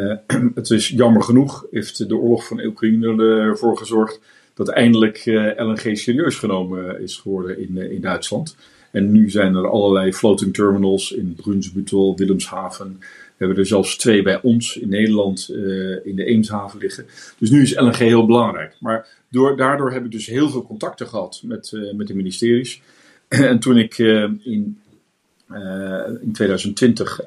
het 0.54 0.70
is 0.70 0.88
jammer 0.88 1.22
genoeg, 1.22 1.66
heeft 1.70 2.08
de 2.08 2.16
oorlog 2.16 2.46
van 2.46 2.64
Oekraïne 2.64 3.22
ervoor 3.22 3.78
gezorgd 3.78 4.20
dat 4.54 4.68
eindelijk 4.68 5.22
LNG 5.56 5.98
serieus 5.98 6.36
genomen 6.36 7.00
is 7.00 7.16
geworden 7.16 7.58
in, 7.58 7.76
in 7.76 8.00
Duitsland. 8.00 8.56
En 8.90 9.12
nu 9.12 9.30
zijn 9.30 9.54
er 9.54 9.68
allerlei 9.68 10.12
floating 10.12 10.54
terminals 10.54 11.12
in 11.12 11.34
Brunsbüttel, 11.34 12.16
Wilhelmshaven. 12.16 12.96
We 13.00 13.44
hebben 13.44 13.56
er 13.56 13.66
zelfs 13.66 13.96
twee 13.96 14.22
bij 14.22 14.42
ons 14.42 14.76
in 14.76 14.88
Nederland 14.88 15.48
uh, 15.50 16.06
in 16.06 16.16
de 16.16 16.24
Eemshaven 16.24 16.78
liggen. 16.78 17.06
Dus 17.38 17.50
nu 17.50 17.62
is 17.62 17.74
LNG 17.74 17.96
heel 17.96 18.26
belangrijk. 18.26 18.76
Maar 18.80 19.06
door, 19.30 19.56
daardoor 19.56 19.92
heb 19.92 20.04
ik 20.04 20.10
dus 20.10 20.26
heel 20.26 20.50
veel 20.50 20.62
contacten 20.62 21.06
gehad 21.06 21.40
met, 21.44 21.72
uh, 21.74 21.94
met 21.94 22.06
de 22.06 22.14
ministeries. 22.14 22.82
en 23.50 23.58
toen 23.58 23.78
ik 23.78 23.98
uh, 23.98 24.22
in, 24.22 24.80
in 26.20 26.32
2020 26.32 27.20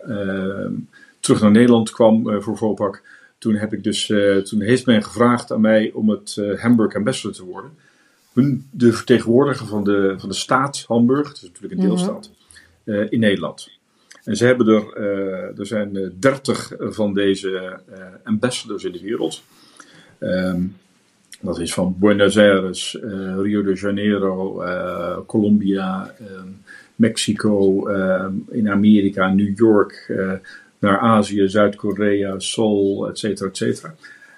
terug 1.19 1.41
naar 1.41 1.51
Nederland 1.51 1.91
kwam 1.91 2.41
voor 2.41 2.57
Vopak, 2.57 3.03
toen, 3.37 3.55
heb 3.55 3.73
ik 3.73 3.83
dus, 3.83 4.05
toen 4.43 4.61
heeft 4.61 4.85
men 4.85 5.03
gevraagd 5.03 5.51
aan 5.51 5.61
mij 5.61 5.91
om 5.93 6.09
het 6.09 6.41
Hamburg 6.57 6.95
Ambassador 6.95 7.35
te 7.35 7.45
worden 7.45 7.71
de 8.71 8.93
vertegenwoordiger 8.93 9.67
van 9.67 9.83
de, 9.83 10.15
van 10.17 10.29
de 10.29 10.35
staat 10.35 10.83
Hamburg, 10.87 11.27
dat 11.27 11.35
is 11.35 11.41
natuurlijk 11.41 11.73
een 11.73 11.87
deelstaat, 11.87 12.31
uh, 12.83 13.11
in 13.11 13.19
Nederland. 13.19 13.69
En 14.23 14.35
ze 14.35 14.45
hebben 14.45 14.67
er, 14.67 14.97
uh, 14.97 15.59
er 15.59 15.65
zijn 15.65 16.13
dertig 16.19 16.71
van 16.79 17.13
deze 17.13 17.79
uh, 17.89 18.05
ambassadors 18.23 18.83
in 18.83 18.91
de 18.91 19.01
wereld. 19.01 19.41
Um, 20.19 20.75
dat 21.41 21.59
is 21.59 21.73
van 21.73 21.95
Buenos 21.99 22.37
Aires, 22.37 22.97
Rio 23.37 23.63
de 23.63 23.73
Janeiro, 23.73 24.63
Colombia, 25.25 26.13
um, 26.21 26.61
Mexico, 26.95 27.87
in 28.49 28.69
Amerika, 28.69 29.33
New 29.33 29.57
York, 29.57 30.13
naar 30.79 30.99
Azië, 30.99 31.47
Zuid-Korea, 31.47 32.39
Seoul, 32.39 33.07
et 33.09 33.17
cetera, 33.17 33.49
et 33.49 33.57
cetera. 33.57 33.95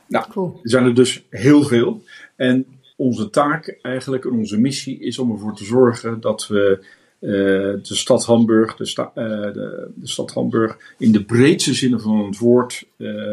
Nou, 0.08 0.26
cool. 0.30 0.60
er 0.64 0.70
zijn 0.70 0.86
er 0.86 0.96
dus 0.96 1.24
heel 1.30 1.64
veel. 1.64 2.04
En 2.36 2.66
onze 2.96 3.30
taak 3.30 3.78
eigenlijk 3.82 4.26
en 4.26 4.32
onze 4.32 4.60
missie 4.60 5.00
is 5.00 5.20
om 5.20 5.32
ervoor 5.32 5.56
te 5.56 5.64
zorgen 5.64 6.20
dat 6.20 6.48
we 6.48 6.80
uh, 7.20 7.30
de 7.32 7.80
stad 7.82 8.26
Hamburg, 8.26 8.76
de, 8.76 8.86
sta, 8.86 9.12
uh, 9.16 9.26
de, 9.54 9.92
de, 9.96 10.08
stad 10.08 10.32
Hamburg 10.34 10.78
in 10.98 11.12
de 11.12 11.24
breedste 11.24 11.74
zin 11.74 12.00
van 12.00 12.26
het 12.26 12.38
woord 12.38 12.84
uh, 12.98 13.32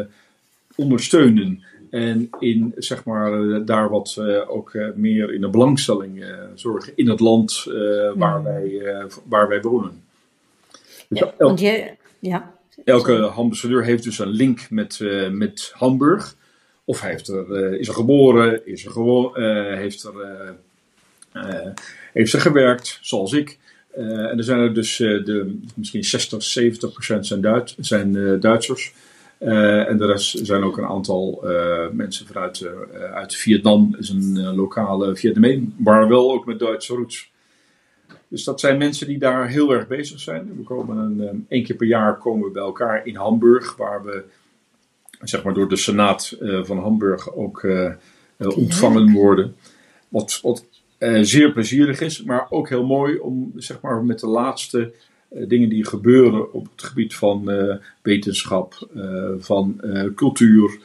ondersteunen. 0.75 1.63
En 1.89 2.29
in, 2.39 2.73
zeg 2.77 3.03
maar, 3.03 3.65
daar 3.65 3.89
wat 3.89 4.17
ook 4.47 4.73
meer 4.95 5.33
in 5.33 5.41
de 5.41 5.49
belangstelling 5.49 6.25
zorgen 6.55 6.93
in 6.95 7.09
het 7.09 7.19
land 7.19 7.63
waar, 8.15 8.43
wij, 8.43 8.81
waar 9.23 9.47
wij 9.47 9.61
wonen. 9.61 10.01
Dus 11.07 11.19
ja, 11.19 11.33
want 11.37 11.59
je, 11.59 11.95
ja. 12.19 12.53
Elke 12.85 13.21
ambassadeur 13.21 13.83
heeft 13.83 14.03
dus 14.03 14.19
een 14.19 14.29
link 14.29 14.69
met, 14.69 14.99
met 15.31 15.71
Hamburg. 15.73 16.35
Of 16.85 17.01
hij 17.01 17.09
heeft 17.09 17.27
er, 17.27 17.79
is 17.79 17.87
er 17.87 17.93
geboren, 17.93 18.67
is 18.67 18.85
er 18.85 18.91
gewo 18.91 19.33
heeft, 19.75 20.03
er, 20.03 20.55
heeft 22.13 22.33
er 22.33 22.41
gewerkt, 22.41 22.99
zoals 23.01 23.33
ik. 23.33 23.57
en 23.93 24.37
er 24.37 24.43
zijn 24.43 24.59
er 24.59 24.73
dus 24.73 24.97
de, 24.97 25.59
misschien 25.75 26.03
60, 26.03 26.43
70 26.43 26.91
procent 26.91 27.27
zijn, 27.27 27.41
Duit, 27.41 27.75
zijn 27.79 28.39
Duitsers. 28.39 28.93
En 29.39 29.97
de 29.97 30.05
rest 30.05 30.45
zijn 30.45 30.63
ook 30.63 30.77
een 30.77 30.85
aantal 30.85 31.43
mensen 31.91 32.27
vanuit 32.27 32.69
uit 33.13 33.35
Vietnam. 33.35 33.95
is 33.99 34.09
een 34.09 34.55
lokale 34.55 35.15
Vietnameen, 35.15 35.75
maar 35.77 36.07
wel 36.07 36.31
ook 36.31 36.45
met 36.45 36.59
Duitse 36.59 36.93
roots. 36.93 37.31
Dus 38.27 38.43
dat 38.43 38.59
zijn 38.59 38.77
mensen 38.77 39.07
die 39.07 39.19
daar 39.19 39.47
heel 39.47 39.71
erg 39.73 39.87
bezig 39.87 40.19
zijn. 40.19 40.55
We 40.57 40.63
komen 40.63 40.97
een, 40.97 41.45
één 41.49 41.63
keer 41.63 41.75
per 41.75 41.87
jaar 41.87 42.17
komen 42.17 42.47
we 42.47 42.51
bij 42.51 42.63
elkaar 42.63 43.05
in 43.05 43.15
Hamburg, 43.15 43.75
waar 43.75 44.03
we 44.03 44.23
zeg 45.21 45.43
maar 45.43 45.53
door 45.53 45.69
de 45.69 45.75
Senaat 45.75 46.37
uh, 46.41 46.63
van 46.63 46.79
Hamburg 46.79 47.33
ook 47.33 47.63
uh, 47.63 47.91
ontvangen 48.37 49.11
worden. 49.11 49.55
Wat, 50.09 50.39
wat 50.41 50.65
zeer 51.21 51.51
plezierig 51.51 52.01
is, 52.01 52.23
maar 52.23 52.47
ook 52.49 52.69
heel 52.69 52.85
mooi 52.85 53.17
om 53.17 53.51
zeg 53.55 53.81
maar, 53.81 54.03
met 54.03 54.19
de 54.19 54.27
laatste 54.27 54.93
dingen 55.29 55.69
die 55.69 55.85
gebeuren 55.85 56.53
op 56.53 56.67
het 56.75 56.83
gebied 56.83 57.15
van 57.15 57.51
wetenschap, 58.01 58.87
van 59.39 59.81
cultuur 60.15 60.77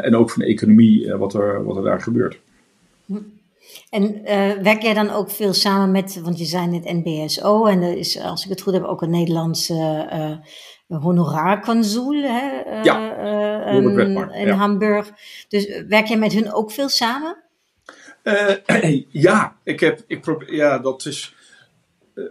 en 0.00 0.16
ook 0.16 0.30
van 0.30 0.42
economie, 0.42 1.14
wat, 1.14 1.34
er, 1.34 1.64
wat 1.64 1.76
er 1.76 1.82
daar 1.82 2.00
gebeurt. 2.00 2.38
Hm. 3.06 3.14
En 3.90 4.22
werk 4.62 4.82
jij 4.82 4.94
dan 4.94 5.10
ook 5.10 5.30
veel 5.30 5.52
samen 5.52 5.90
met, 5.90 6.20
want 6.22 6.38
je 6.38 6.44
zei 6.44 6.66
net 6.66 6.84
NBSO 6.84 7.66
en 7.66 7.82
er 7.82 7.96
is, 7.96 8.20
als 8.20 8.44
ik 8.44 8.50
het 8.50 8.60
goed 8.60 8.72
heb, 8.72 8.84
ook 8.84 9.02
een 9.02 9.10
Nederlandse 9.10 9.74
hè, 12.24 12.76
uh, 12.78 12.84
ja, 12.84 13.24
uh, 13.72 14.40
in 14.40 14.48
Hamburg. 14.48 15.10
Dus 15.48 15.82
werk 15.88 16.06
jij 16.06 16.18
met 16.18 16.32
hun 16.32 16.52
ook 16.52 16.70
veel 16.70 16.88
samen? 16.88 17.36
Uh, 18.24 19.02
ja, 19.26 19.56
ik 19.62 19.80
heb, 19.80 20.02
ik 20.06 20.20
probeer, 20.20 20.54
ja, 20.54 20.78
dat 20.78 21.06
is. 21.06 21.34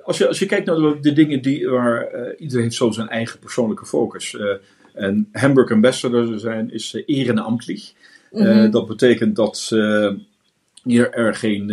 Als 0.04 0.18
je, 0.18 0.28
als 0.28 0.40
je 0.40 0.46
kijkt 0.46 0.66
naar 0.66 0.76
de, 0.76 0.98
de 1.02 1.14
dingen 1.14 1.42
die, 1.42 1.70
waar 1.70 2.36
iedereen 2.38 2.64
heeft 2.64 2.76
zo 2.76 2.92
zijn 2.92 3.10
eigen 3.10 3.40
persoonlijke 3.40 3.86
focus. 3.86 4.38
en 4.94 5.30
Hamburg 5.32 5.72
Ambassador 5.72 6.40
zijn 6.40 6.72
is 6.72 7.04
ehrenamtlich. 7.06 7.94
Mm 8.32 8.42
-hmm. 8.42 8.72
dat 8.72 8.88
betekent 8.88 9.36
dat 9.36 9.68
je 10.84 11.10
er 11.10 11.36
geen 11.36 11.70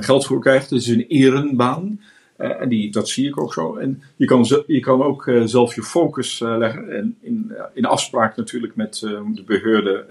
geld 0.00 0.26
voor 0.26 0.40
krijgt. 0.40 0.70
Het 0.70 0.80
is 0.80 0.86
een 0.86 1.06
erenbaan. 1.06 1.98
Uh, 2.38 2.60
en 2.60 2.68
die, 2.68 2.90
dat 2.90 3.08
zie 3.08 3.28
ik 3.28 3.40
ook 3.40 3.52
zo. 3.52 3.76
En 3.76 4.02
je 4.16 4.26
kan, 4.26 4.46
je 4.66 4.80
kan 4.80 5.02
ook 5.02 5.26
uh, 5.26 5.42
zelf 5.44 5.74
je 5.74 5.82
focus 5.82 6.40
uh, 6.40 6.56
leggen. 6.56 6.96
En 6.96 7.16
in, 7.20 7.52
in 7.74 7.84
afspraak 7.84 8.36
natuurlijk 8.36 8.76
met 8.76 8.98
de 9.34 9.42
beheerder 9.46 10.06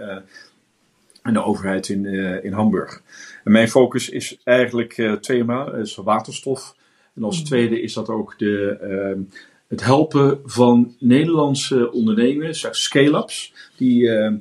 en 1.21 1.33
de 1.33 1.43
overheid 1.43 1.89
in, 1.89 2.05
in 2.43 2.53
Hamburg. 2.53 3.01
En 3.43 3.51
mijn 3.51 3.69
focus 3.69 4.09
is 4.09 4.37
eigenlijk 4.43 5.17
tweemaal: 5.21 5.75
is 5.75 5.95
waterstof. 5.95 6.75
En 7.17 7.23
als 7.23 7.43
tweede 7.43 7.81
is 7.81 7.93
dat 7.93 8.09
ook 8.09 8.39
de, 8.39 8.77
ehm, 8.81 9.21
het 9.67 9.83
helpen 9.83 10.39
van 10.45 10.95
Nederlandse 10.99 11.91
ondernemers, 11.91 12.67
scale-ups, 12.71 13.53
die, 13.77 14.09
ehm, 14.09 14.37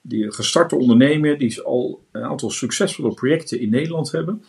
die 0.00 0.32
gestarte 0.32 0.76
ondernemen, 0.76 1.38
die 1.38 1.62
al 1.62 2.00
een 2.12 2.22
aantal 2.22 2.50
succesvolle 2.50 3.14
projecten 3.14 3.60
in 3.60 3.70
Nederland 3.70 4.12
hebben 4.12 4.42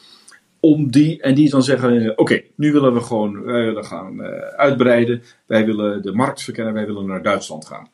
om 0.60 0.92
die, 0.92 1.22
en 1.22 1.36
die 1.36 1.50
dan 1.50 1.64
zeggen: 1.64 2.18
Oké, 2.18 2.44
nu 2.56 2.72
willen 2.72 2.94
we 2.94 3.02
gewoon 3.02 3.44
wij 3.44 3.66
willen 3.66 3.86
gaan 3.86 4.20
uh, 4.20 4.28
uitbreiden. 4.40 5.24
Wij 5.46 5.66
willen 5.66 6.02
de 6.02 6.12
markt 6.12 6.44
verkennen. 6.44 6.74
Wij 6.74 6.86
willen 6.86 7.06
naar 7.06 7.22
Duitsland 7.22 7.66
gaan. 7.66 7.90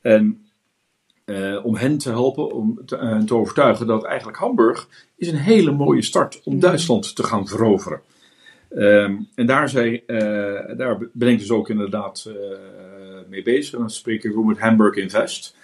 En 0.00 0.46
uh, 1.26 1.64
om 1.64 1.76
hen 1.76 1.98
te 1.98 2.10
helpen, 2.10 2.52
om 2.52 2.80
te, 2.86 2.98
uh, 2.98 3.18
te, 3.18 3.34
overtuigen 3.34 3.86
dat 3.86 4.04
eigenlijk 4.04 4.38
Hamburg 4.38 4.88
is 5.16 5.28
een 5.28 5.36
hele 5.36 5.72
mooie 5.72 6.02
start 6.02 6.40
om 6.44 6.60
Duitsland 6.60 7.16
te 7.16 7.22
gaan 7.22 7.46
veroveren. 7.46 8.00
Um, 8.74 9.28
en 9.34 9.46
daar, 9.46 9.68
zij, 9.68 10.02
daar 10.76 10.98
ben 11.12 11.28
ik 11.28 11.38
dus 11.38 11.50
ook 11.50 11.70
inderdaad 11.70 12.30
mee 13.28 13.42
bezig. 13.42 13.72
En 13.72 13.78
dan 13.78 13.90
spreek 13.90 14.24
ik 14.24 14.36
ook 14.36 14.44
met 14.44 14.58
Hamburg 14.58 14.96
Invest. 14.96 15.56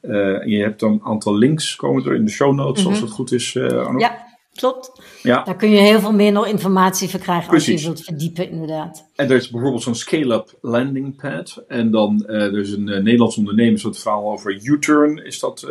en 0.00 0.48
je 0.48 0.62
hebt 0.62 0.80
dan 0.80 0.92
een 0.92 1.04
aantal 1.04 1.36
links 1.36 1.76
komen 1.76 2.04
er 2.04 2.14
in 2.14 2.24
de 2.24 2.30
show 2.30 2.54
notes, 2.54 2.78
mm 2.78 2.84
-hmm. 2.84 2.92
als 2.92 3.00
het 3.00 3.10
goed 3.10 3.32
is, 3.32 3.56
Arno. 3.56 3.98
Ja. 3.98 4.30
Klopt. 4.54 5.00
Ja. 5.22 5.42
Daar 5.42 5.56
kun 5.56 5.70
je 5.70 5.76
heel 5.76 6.00
veel 6.00 6.12
meer 6.12 6.32
nog 6.32 6.46
informatie 6.46 7.08
verkrijgen 7.08 7.48
Precies. 7.48 7.72
als 7.72 7.82
je 7.82 7.86
wilt 7.86 8.04
verdiepen, 8.04 8.50
inderdaad. 8.50 9.08
En 9.16 9.30
er 9.30 9.36
is 9.36 9.50
bijvoorbeeld 9.50 9.82
zo'n 9.82 9.94
scale-up 9.94 10.58
landing 10.60 11.16
pad. 11.16 11.64
En 11.68 11.90
dan 11.90 12.26
er 12.26 12.58
is 12.58 12.72
een 12.72 12.84
Nederlands 12.84 13.36
ondernemer, 13.36 13.78
zo'n 13.78 13.94
verhaal 13.94 14.32
over 14.32 14.60
U-Turn 14.62 15.24
is 15.24 15.38
dat 15.38 15.68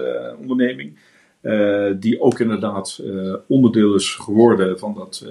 uh, 1.41 1.51
onderneming. 1.51 2.01
die 2.01 2.21
ook 2.21 2.39
inderdaad 2.39 3.03
onderdeel 3.48 3.95
is 3.95 4.15
geworden 4.15 4.79
van 4.79 4.93
dat 4.93 5.25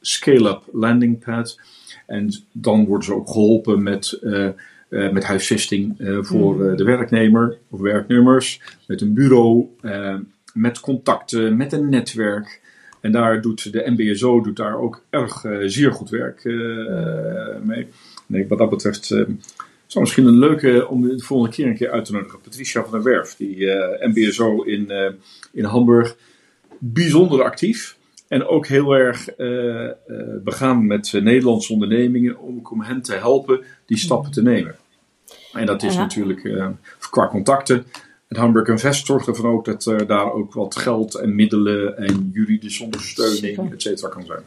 scale-up 0.00 0.62
landing 0.72 1.24
pad. 1.24 1.60
En 2.06 2.30
dan 2.52 2.86
worden 2.86 3.04
ze 3.04 3.14
ook 3.14 3.30
geholpen 3.30 3.82
met, 3.82 4.18
met 4.88 5.24
huisvesting 5.24 5.94
voor 6.20 6.54
mm. 6.54 6.76
de 6.76 6.84
werknemer 6.84 7.58
of 7.70 7.80
werknemers. 7.80 8.60
Met 8.86 9.00
een 9.00 9.14
bureau 9.14 9.68
met 10.54 10.80
contacten, 10.80 11.56
met 11.56 11.72
een 11.72 11.88
netwerk. 11.88 12.60
En 13.00 13.12
daar 13.12 13.40
doet 13.40 13.72
de 13.72 13.90
MBSO 13.96 14.40
doet 14.40 14.56
daar 14.56 14.78
ook 14.78 15.02
erg 15.10 15.44
zeer 15.66 15.92
goed 15.92 16.10
werk 16.10 16.44
uh, 16.44 17.56
mee. 17.62 17.86
Nee, 18.26 18.48
wat 18.48 18.58
dat 18.58 18.70
betreft 18.70 19.14
zou 19.90 20.04
misschien 20.04 20.26
een 20.26 20.38
leuke 20.38 20.88
om 20.88 21.02
de 21.02 21.22
volgende 21.22 21.54
keer 21.54 21.66
een 21.66 21.76
keer 21.76 21.90
uit 21.90 22.04
te 22.04 22.12
nodigen. 22.12 22.40
Patricia 22.40 22.82
van 22.82 22.92
der 22.92 23.02
Werf, 23.02 23.36
die 23.36 23.66
MBSO 24.00 24.62
in, 24.62 24.92
in 25.52 25.64
Hamburg, 25.64 26.16
bijzonder 26.78 27.42
actief. 27.42 27.98
En 28.28 28.46
ook 28.46 28.66
heel 28.66 28.92
erg 28.92 29.28
begaan 30.44 30.86
met 30.86 31.12
Nederlandse 31.12 31.72
ondernemingen 31.72 32.38
om, 32.38 32.60
om 32.70 32.82
hen 32.82 33.02
te 33.02 33.14
helpen 33.14 33.64
die 33.86 33.98
stappen 33.98 34.30
te 34.30 34.42
nemen. 34.42 34.76
En 35.52 35.66
dat 35.66 35.82
is 35.82 35.96
natuurlijk 35.96 36.70
qua 37.10 37.28
contacten 37.28 37.86
het 38.30 38.38
Hamburg 38.38 38.68
Invest 38.68 39.06
zorgt 39.06 39.26
ervan 39.26 39.50
ook 39.50 39.64
dat 39.64 39.82
daar 40.06 40.32
ook 40.32 40.52
wat 40.52 40.76
geld 40.76 41.14
en 41.14 41.34
middelen 41.34 41.96
en 41.96 42.30
juridische 42.32 42.84
ondersteuning, 42.84 43.72
et 43.72 43.82
cetera, 43.82 44.08
kan 44.08 44.24
zijn. 44.24 44.42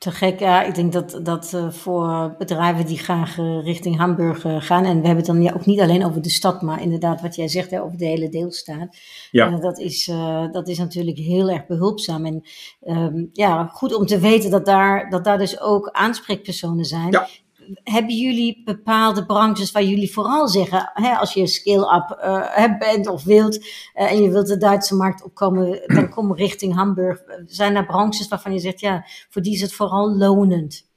Te 0.00 0.10
gek, 0.10 0.38
ja. 0.38 0.62
Ik 0.62 0.74
denk 0.74 0.92
dat, 0.92 1.20
dat 1.22 1.52
uh, 1.54 1.70
voor 1.70 2.34
bedrijven 2.38 2.86
die 2.86 2.98
graag 2.98 3.36
uh, 3.36 3.64
richting 3.64 3.96
Hamburg 3.96 4.44
uh, 4.44 4.60
gaan, 4.60 4.84
en 4.84 5.00
we 5.00 5.06
hebben 5.06 5.16
het 5.16 5.26
dan 5.26 5.42
ja, 5.42 5.52
ook 5.52 5.66
niet 5.66 5.80
alleen 5.80 6.04
over 6.04 6.22
de 6.22 6.30
stad, 6.30 6.62
maar 6.62 6.82
inderdaad 6.82 7.20
wat 7.20 7.34
jij 7.34 7.48
zegt 7.48 7.70
hè, 7.70 7.82
over 7.82 7.98
de 7.98 8.04
hele 8.04 8.28
deelstaat. 8.28 8.96
Ja. 9.30 9.58
dat, 9.58 9.78
is, 9.78 10.04
dat 10.52 10.68
is 10.68 10.78
natuurlijk 10.78 11.18
heel 11.18 11.50
erg 11.50 11.66
behulpzaam. 11.66 12.26
En 12.26 12.42
um, 12.82 13.30
ja, 13.32 13.66
goed 13.66 13.94
om 13.94 14.06
te 14.06 14.18
weten 14.18 14.50
dat 14.50 14.66
daar, 14.66 15.10
dat 15.10 15.24
daar 15.24 15.38
dus 15.38 15.60
ook 15.60 15.88
aanspreekpersonen 15.88 16.84
zijn. 16.84 17.10
Ja 17.10 17.28
hebben 17.74 18.16
jullie 18.16 18.62
bepaalde 18.64 19.26
branches 19.26 19.72
waar 19.72 19.82
jullie 19.82 20.12
vooral 20.12 20.48
zeggen, 20.48 20.90
hè, 20.94 21.14
als 21.14 21.32
je 21.32 21.46
scale-up 21.46 22.18
uh, 22.24 22.78
bent 22.78 23.06
of 23.06 23.24
wilt 23.24 23.56
uh, 23.58 24.12
en 24.12 24.22
je 24.22 24.30
wilt 24.30 24.46
de 24.46 24.56
Duitse 24.56 24.94
markt 24.94 25.24
opkomen, 25.24 25.80
dan 25.96 26.08
kom 26.08 26.34
richting 26.34 26.74
Hamburg. 26.74 27.22
Zijn 27.46 27.76
er 27.76 27.86
branches 27.86 28.28
waarvan 28.28 28.52
je 28.52 28.58
zegt, 28.58 28.80
ja, 28.80 29.04
voor 29.30 29.42
die 29.42 29.54
is 29.54 29.60
het 29.60 29.72
vooral 29.72 30.16
lonend? 30.16 30.88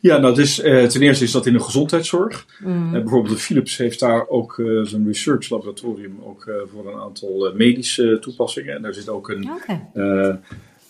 Ja, 0.00 0.16
nou, 0.16 0.34
dus, 0.34 0.64
uh, 0.64 0.84
ten 0.84 1.00
eerste 1.00 1.24
is 1.24 1.30
dat 1.30 1.46
in 1.46 1.52
de 1.52 1.60
gezondheidszorg. 1.60 2.46
Mm. 2.60 2.92
bijvoorbeeld 2.92 3.40
Philips 3.40 3.76
heeft 3.76 4.00
daar 4.00 4.28
ook 4.28 4.54
zo'n 4.82 5.06
research 5.06 5.48
laboratorium 5.50 6.18
ook, 6.24 6.50
voor 6.72 6.92
een 6.92 7.00
aantal 7.00 7.52
medische 7.54 8.18
toepassingen. 8.20 8.74
En 8.74 8.82
daar 8.82 8.94
zit 8.94 9.08
ook 9.08 9.28
een, 9.28 9.50
okay. 9.50 9.88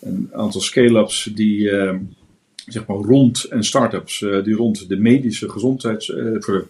een 0.01 0.31
aantal 0.33 0.61
scale-ups 0.61 1.31
die 1.35 1.71
zeg 2.67 2.87
maar 2.87 2.97
rond 2.97 3.45
en 3.45 3.65
start-ups 3.65 4.21
uh, 4.21 4.45
die 4.45 4.55
rond 4.55 4.89
de 4.89 4.97
medische 4.97 5.51
gezondheids, 5.51 6.07
voor 6.39 6.67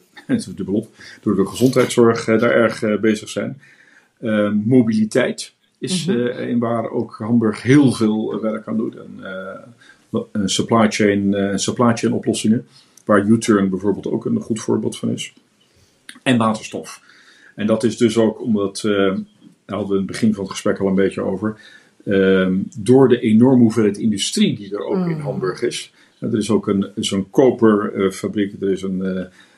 de, 0.54 0.64
door 1.22 1.36
de 1.36 1.46
gezondheidszorg 1.46 2.28
uh, 2.28 2.38
daar 2.38 2.50
erg 2.50 3.00
bezig 3.00 3.28
zijn. 3.28 3.60
mobiliteit 4.64 5.52
is 5.78 6.06
mm 6.06 6.14
in 6.26 6.58
waar 6.58 6.90
ook 6.90 7.16
Hamburg 7.18 7.62
heel 7.62 7.92
veel 7.92 8.40
werk 8.40 8.66
aan 8.66 8.76
doet. 8.76 8.96
En, 8.96 10.48
supply, 10.48 10.90
chain, 10.90 11.58
supply 11.58 11.96
chain 11.96 12.12
oplossingen, 12.12 12.66
waar 13.04 13.26
U-turn 13.26 13.68
bijvoorbeeld 13.70 14.06
ook 14.06 14.24
een 14.24 14.40
goed 14.40 14.60
voorbeeld 14.60 14.98
van 14.98 15.10
is. 15.10 15.32
En 16.22 16.38
waterstof. 16.38 17.00
En 17.54 17.66
dat 17.66 17.84
is 17.84 17.96
dus 17.96 18.18
ook 18.18 18.40
omdat, 18.40 18.80
daar 18.82 19.16
hadden 19.66 19.88
we 19.88 19.92
in 19.92 20.02
het 20.02 20.06
begin 20.06 20.34
van 20.34 20.42
het 20.42 20.52
gesprek 20.52 20.78
al 20.78 20.86
een 20.86 20.94
beetje 20.94 21.22
over, 21.22 21.56
Ehm, 22.06 22.58
door 22.78 23.08
de 23.08 23.20
enorme 23.20 23.62
hoeveelheid 23.62 23.98
industrie 23.98 24.56
die 24.56 24.74
er 24.74 24.84
ook 24.84 25.06
in 25.06 25.16
mm. 25.16 25.20
Hamburg 25.20 25.62
is. 25.62 25.92
er 26.20 26.36
is 26.36 26.50
ook 26.50 26.68
een, 26.68 26.88
zo'n 26.94 27.30
koperfabriek, 27.30 28.60
er 28.60 28.70
is 28.70 28.82
een, 28.82 28.98
uh, 28.98 29.06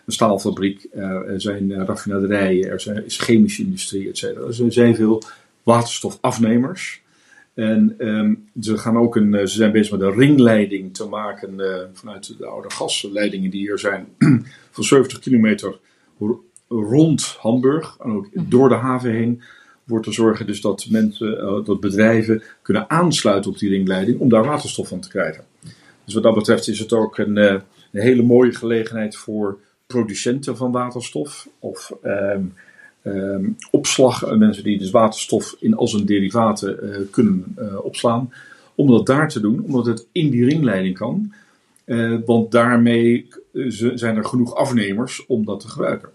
een 0.04 0.12
staalfabriek, 0.12 0.86
er 0.92 1.40
zijn 1.40 1.84
raffinaderijen, 1.84 2.70
er 2.70 2.80
zijn, 2.80 3.04
is 3.04 3.18
chemische 3.18 3.62
industrie, 3.62 4.08
etc. 4.08 4.22
Er 4.22 4.72
zijn 4.72 4.94
veel 4.94 5.22
waterstofafnemers. 5.62 7.02
En 7.54 7.94
ehm, 7.98 8.34
ze, 8.60 8.78
gaan 8.78 8.98
ook 8.98 9.16
een, 9.16 9.48
ze 9.48 9.56
zijn 9.56 9.72
bezig 9.72 9.92
met 9.92 10.00
een 10.00 10.18
ringleiding 10.18 10.94
te 10.94 11.06
maken 11.06 11.60
vanuit 11.92 12.38
de 12.38 12.46
oude 12.46 12.70
gasleidingen 12.70 13.50
die 13.50 13.60
hier 13.60 13.78
zijn, 13.78 14.06
van 14.70 14.84
70 14.84 15.18
kilometer 15.18 15.78
rond 16.68 17.36
Hamburg 17.40 17.96
en 18.02 18.10
ook 18.10 18.28
mm. 18.32 18.46
door 18.48 18.68
de 18.68 18.74
haven 18.74 19.10
heen 19.10 19.42
voor 19.88 20.02
te 20.02 20.12
zorgen 20.12 20.46
dus 20.46 20.60
dat 20.60 20.86
mensen, 20.90 21.32
uh, 21.32 21.64
dat 21.64 21.80
bedrijven 21.80 22.42
kunnen 22.62 22.90
aansluiten 22.90 23.50
op 23.50 23.58
die 23.58 23.70
ringleiding 23.70 24.20
om 24.20 24.28
daar 24.28 24.44
waterstof 24.44 24.88
van 24.88 25.00
te 25.00 25.08
krijgen. 25.08 25.44
Dus 26.04 26.14
wat 26.14 26.22
dat 26.22 26.34
betreft 26.34 26.68
is 26.68 26.78
het 26.78 26.92
ook 26.92 27.18
een, 27.18 27.36
uh, 27.36 27.50
een 27.92 28.00
hele 28.00 28.22
mooie 28.22 28.54
gelegenheid 28.54 29.16
voor 29.16 29.58
producenten 29.86 30.56
van 30.56 30.72
waterstof 30.72 31.48
of 31.58 31.92
um, 32.04 32.54
um, 33.04 33.56
opslag, 33.70 34.24
uh, 34.24 34.32
mensen 34.32 34.64
die 34.64 34.78
dus 34.78 34.90
waterstof 34.90 35.56
in 35.58 35.74
als 35.74 35.92
een 35.92 36.06
derivaten 36.06 37.08
kunnen 37.10 37.56
opslaan, 37.82 38.32
om 38.74 38.90
dat 38.90 39.06
daar 39.06 39.28
te 39.28 39.40
doen, 39.40 39.62
omdat 39.64 39.86
het 39.86 40.06
in 40.12 40.30
die 40.30 40.44
ringleiding 40.44 40.96
kan. 40.96 41.32
want 42.24 42.50
daarmee 42.50 43.28
zijn 43.94 44.16
er 44.16 44.24
genoeg 44.24 44.54
afnemers 44.54 45.26
om 45.26 45.44
dat 45.44 45.60
te 45.60 45.68
gebruiken. 45.68 46.08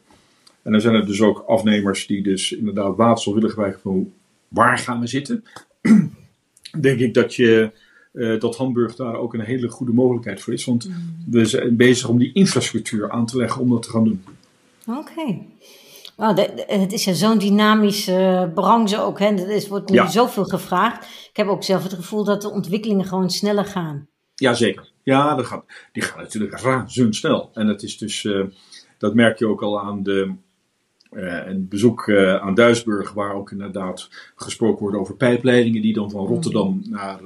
En 0.63 0.71
dan 0.71 0.81
zijn 0.81 0.95
er 0.95 1.05
dus 1.05 1.21
ook 1.21 1.43
afnemers 1.47 2.07
die 2.07 2.23
dus 2.23 2.51
inderdaad 2.51 2.95
waterstof 2.95 3.33
willen 3.33 3.49
gebruiken 3.49 3.81
van 3.81 4.13
waar 4.47 4.77
gaan 4.77 4.99
we 4.99 5.07
zitten. 5.07 5.43
Denk 6.79 6.99
ik 6.99 7.13
dat, 7.13 7.35
je, 7.35 7.71
uh, 8.13 8.39
dat 8.39 8.57
Hamburg 8.57 8.95
daar 8.95 9.15
ook 9.15 9.33
een 9.33 9.41
hele 9.41 9.69
goede 9.69 9.93
mogelijkheid 9.93 10.41
voor 10.41 10.53
is. 10.53 10.65
Want 10.65 10.87
mm. 10.87 10.95
we 11.29 11.45
zijn 11.45 11.75
bezig 11.75 12.07
om 12.07 12.17
die 12.17 12.33
infrastructuur 12.33 13.11
aan 13.11 13.25
te 13.25 13.37
leggen 13.37 13.61
om 13.61 13.69
dat 13.69 13.83
te 13.83 13.89
gaan 13.89 14.03
doen. 14.03 14.23
Oké. 14.87 14.97
Okay. 16.17 16.57
het 16.67 16.93
is 16.93 17.03
ja 17.03 17.13
zo'n 17.13 17.37
dynamische 17.37 18.51
branche 18.53 18.99
ook. 18.99 19.19
Hè? 19.19 19.25
Er 19.25 19.49
is, 19.49 19.67
wordt 19.67 19.89
nu 19.89 19.95
ja. 19.95 20.07
zoveel 20.07 20.45
gevraagd. 20.45 21.03
Ik 21.29 21.37
heb 21.37 21.47
ook 21.47 21.63
zelf 21.63 21.83
het 21.83 21.93
gevoel 21.93 22.23
dat 22.23 22.41
de 22.41 22.51
ontwikkelingen 22.51 23.05
gewoon 23.05 23.29
sneller 23.29 23.65
gaan. 23.65 24.07
Jazeker. 24.35 24.91
Ja, 25.03 25.35
dat 25.35 25.45
gaat, 25.45 25.65
die 25.91 26.03
gaan 26.03 26.21
natuurlijk 26.21 26.59
razendsnel. 26.59 27.49
En 27.53 27.67
het 27.67 27.83
is 27.83 27.97
dus, 27.97 28.23
uh, 28.23 28.45
dat 28.97 29.13
merk 29.13 29.39
je 29.39 29.47
ook 29.47 29.61
al 29.61 29.81
aan 29.81 30.03
de, 30.03 30.35
uh, 31.15 31.47
een 31.47 31.67
bezoek 31.67 32.07
uh, 32.07 32.35
aan 32.35 32.53
Duisburg, 32.53 33.13
waar 33.13 33.33
ook 33.33 33.51
inderdaad 33.51 34.09
gesproken 34.35 34.81
wordt 34.81 34.97
over 34.97 35.15
pijpleidingen 35.15 35.81
die 35.81 35.93
dan 35.93 36.11
van 36.11 36.25
Rotterdam 36.25 36.81
mm. 36.83 36.91
naar, 36.91 37.19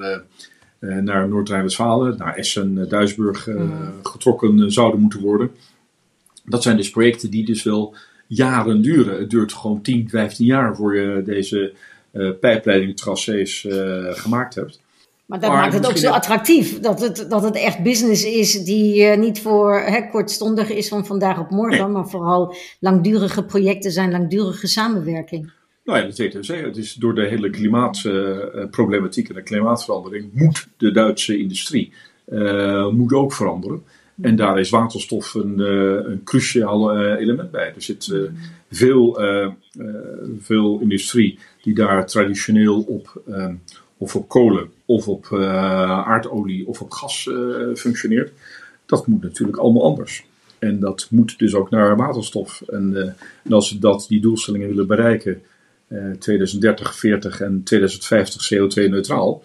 uh, 0.80 0.97
naar 0.97 1.28
Noord-Rijn-Westfalen, 1.28 2.17
naar 2.17 2.36
Essen, 2.36 2.89
Duisburg 2.89 3.47
mm. 3.47 3.71
getrokken 4.04 4.71
zouden 4.71 5.02
moeten 5.02 5.21
worden. 5.21 5.52
Dat 6.45 6.63
zijn 6.63 6.78
dus 6.78 6.89
projecten 6.89 7.32
die 7.32 7.45
dus 7.45 7.63
wel 7.63 7.95
jaren 8.28 8.82
duren. 8.82 9.19
Het 9.19 9.30
duurt 9.30 9.54
gewoon 9.54 9.82
10, 9.82 10.10
15 10.10 10.45
jaar 10.45 10.76
voor 10.76 10.95
je 10.95 11.21
deze 11.26 11.73
pijpleidingtracés 12.39 13.67
gemaakt 14.10 14.56
hebt. 14.56 14.82
Maar 15.27 15.39
dat 15.39 15.49
maakt 15.49 15.73
het 15.73 15.87
ook 15.87 15.97
zo 15.97 16.09
attractief. 16.09 16.79
Dat 16.79 17.01
het, 17.01 17.25
dat 17.29 17.43
het 17.43 17.55
echt 17.55 17.83
business 17.83 18.25
is 18.25 18.63
die 18.63 19.11
uh, 19.11 19.17
niet 19.17 19.41
voor 19.41 19.79
hè, 19.79 20.09
kortstondig 20.09 20.69
is 20.69 20.87
van 20.87 21.05
vandaag 21.05 21.39
op 21.39 21.49
morgen. 21.49 21.91
Maar 21.91 22.09
vooral 22.09 22.55
langdurige 22.79 23.45
projecten 23.45 23.91
zijn, 23.91 24.11
langdurige 24.11 24.67
samenwerking. 24.67 25.51
Nou 25.83 25.99
ja, 25.99 26.05
dat 26.05 26.17
weten 26.17 26.39
we 26.39 26.45
zeker. 26.45 26.65
Het 26.65 26.77
is 26.77 26.93
door 26.93 27.15
de 27.15 27.27
hele 27.27 27.49
klimaatproblematiek 27.49 29.29
en 29.29 29.35
de 29.35 29.43
klimaatverandering 29.43 30.29
moet 30.33 30.67
de 30.77 30.91
Duitse 30.91 31.37
industrie 31.37 31.93
uh, 32.27 32.89
moet 32.89 33.13
ook 33.13 33.33
veranderen. 33.33 33.83
En 34.21 34.35
daar 34.35 34.59
is 34.59 34.69
waterstof 34.69 35.33
een, 35.33 35.59
een 36.09 36.23
cruciaal 36.23 36.97
element 36.97 37.51
bij. 37.51 37.73
Er 37.75 37.81
zit 37.81 38.13
veel, 38.71 39.19
veel 40.39 40.79
industrie 40.79 41.39
die 41.61 41.73
daar 41.73 42.05
traditioneel 42.05 42.81
op 42.81 43.21
of 43.97 44.15
op 44.15 44.27
kolen 44.27 44.69
of 44.88 45.08
op 45.08 45.30
uh, 45.32 45.41
aardolie 46.08 46.67
of 46.67 46.82
op 46.82 46.91
gas 46.91 47.26
uh, 47.26 47.76
functioneert. 47.76 48.32
Dat 48.86 49.08
moet 49.08 49.21
natuurlijk 49.21 49.58
allemaal 49.58 49.84
anders. 49.84 50.26
En 50.60 50.80
dat 50.80 51.08
moet 51.10 51.39
dus 51.39 51.56
ook 51.56 51.69
naar 51.69 51.95
waterstof. 51.95 52.62
En, 52.62 52.91
uh, 52.91 53.02
en 53.43 53.54
als 53.54 53.71
we 53.71 53.80
dat, 53.80 54.06
die 54.10 54.21
doelstellingen 54.21 54.67
willen 54.67 54.88
bereiken, 54.88 55.41
2030, 56.19 56.95
40 56.95 57.41
en 57.41 57.63
2050 57.63 58.54
CO2-neutraal, 58.54 59.43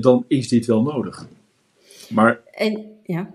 dan 0.00 0.24
is 0.28 0.48
dit 0.48 0.66
wel 0.66 0.82
nodig. 0.82 1.26
Maar. 2.08 2.40
En, 2.52 2.84
ja. 3.04 3.30